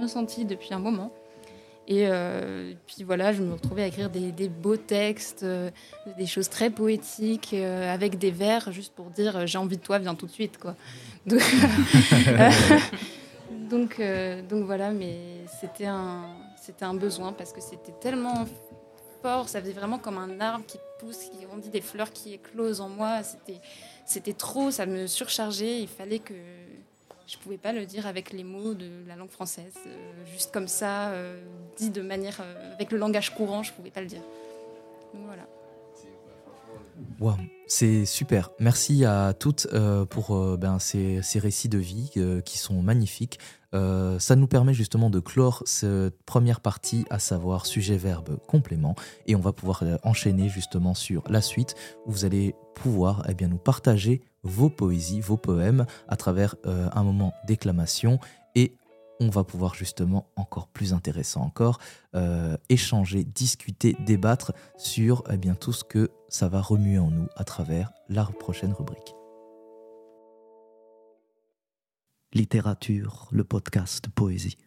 ressenti 0.00 0.44
depuis 0.44 0.72
un 0.72 0.78
moment. 0.78 1.12
Et 1.88 2.06
euh, 2.06 2.74
puis 2.86 3.02
voilà, 3.02 3.32
je 3.32 3.42
me 3.42 3.54
retrouvais 3.54 3.82
à 3.82 3.86
écrire 3.86 4.08
des, 4.10 4.48
beaux 4.48 4.76
textes, 4.76 5.42
euh, 5.42 5.70
des 6.16 6.26
choses 6.26 6.48
très 6.48 6.70
poétiques, 6.70 7.54
euh, 7.54 7.92
avec 7.92 8.18
des 8.18 8.30
vers, 8.30 8.70
juste 8.70 8.94
pour 8.94 9.06
dire 9.06 9.46
j'ai 9.46 9.58
envie 9.58 9.78
de 9.78 9.82
toi, 9.82 9.98
viens 9.98 10.14
tout 10.14 10.26
de 10.26 10.30
suite. 10.30 10.58
Quoi. 10.58 10.76
Donc, 13.70 14.00
donc, 14.48 14.64
voilà, 14.64 14.90
mais 14.92 15.16
c'était 15.60 15.86
un, 15.86 16.26
un 16.82 16.94
besoin 16.94 17.32
parce 17.32 17.52
que 17.52 17.60
c'était 17.60 17.92
tellement 18.00 18.46
fort, 19.22 19.48
ça 19.48 19.60
faisait 19.60 19.72
vraiment 19.72 19.98
comme 19.98 20.18
un 20.18 20.40
arbre 20.40 20.64
qui 20.66 20.78
pousse, 20.98 21.16
qui 21.16 21.44
grandit, 21.44 21.70
des 21.70 21.80
fleurs 21.80 22.12
qui 22.12 22.34
éclosent 22.34 22.80
en 22.80 22.88
moi. 22.88 23.22
C'était 23.22 23.60
c'était 24.08 24.32
trop, 24.32 24.70
ça 24.70 24.86
me 24.86 25.06
surchargeait. 25.06 25.80
Il 25.80 25.88
fallait 25.88 26.18
que 26.18 26.34
je 27.26 27.36
pouvais 27.36 27.58
pas 27.58 27.72
le 27.72 27.84
dire 27.84 28.06
avec 28.06 28.32
les 28.32 28.42
mots 28.42 28.72
de 28.72 28.88
la 29.06 29.14
langue 29.16 29.28
française, 29.28 29.74
euh, 29.86 30.24
juste 30.32 30.50
comme 30.50 30.66
ça, 30.66 31.10
euh, 31.10 31.38
dit 31.76 31.90
de 31.90 32.00
manière 32.00 32.40
euh, 32.40 32.72
avec 32.72 32.90
le 32.90 32.96
langage 32.96 33.34
courant, 33.34 33.62
je 33.62 33.72
pouvais 33.72 33.90
pas 33.90 34.00
le 34.00 34.06
dire. 34.06 34.22
voilà. 35.12 35.46
Wow, 37.20 37.36
c'est 37.68 38.04
super. 38.04 38.50
Merci 38.58 39.04
à 39.04 39.34
toutes 39.38 39.68
pour 40.10 40.56
ben, 40.58 40.78
ces, 40.78 41.20
récits 41.36 41.68
de 41.68 41.78
vie 41.78 42.10
qui 42.44 42.58
sont 42.58 42.82
magnifiques. 42.82 43.38
Euh, 43.74 44.18
ça 44.18 44.34
nous 44.36 44.46
permet 44.46 44.72
justement 44.72 45.10
de 45.10 45.20
clore 45.20 45.62
cette 45.66 46.22
première 46.24 46.60
partie, 46.60 47.04
à 47.10 47.18
savoir 47.18 47.66
sujet-verbe 47.66 48.38
complément, 48.46 48.94
et 49.26 49.36
on 49.36 49.40
va 49.40 49.52
pouvoir 49.52 49.82
euh, 49.82 49.96
enchaîner 50.02 50.48
justement 50.48 50.94
sur 50.94 51.22
la 51.28 51.42
suite, 51.42 51.74
où 52.06 52.12
vous 52.12 52.24
allez 52.24 52.54
pouvoir 52.74 53.24
eh 53.28 53.34
bien, 53.34 53.48
nous 53.48 53.58
partager 53.58 54.22
vos 54.42 54.70
poésies, 54.70 55.20
vos 55.20 55.36
poèmes, 55.36 55.84
à 56.08 56.16
travers 56.16 56.56
euh, 56.66 56.88
un 56.92 57.02
moment 57.02 57.34
déclamation, 57.46 58.18
et 58.54 58.72
on 59.20 59.28
va 59.28 59.44
pouvoir 59.44 59.74
justement, 59.74 60.30
encore 60.36 60.68
plus 60.68 60.92
intéressant 60.92 61.42
encore, 61.42 61.78
échanger, 62.68 63.24
discuter, 63.24 63.96
débattre 64.06 64.52
sur 64.76 65.24
eh 65.30 65.36
bien, 65.36 65.54
tout 65.54 65.72
ce 65.72 65.84
que 65.84 66.10
ça 66.28 66.48
va 66.48 66.60
remuer 66.60 66.98
en 66.98 67.10
nous 67.10 67.28
à 67.36 67.44
travers 67.44 67.92
la 68.08 68.24
prochaine 68.24 68.72
rubrique. 68.72 69.14
Littérature, 72.34 73.28
le 73.32 73.42
podcast 73.42 74.08
Poésie. 74.14 74.58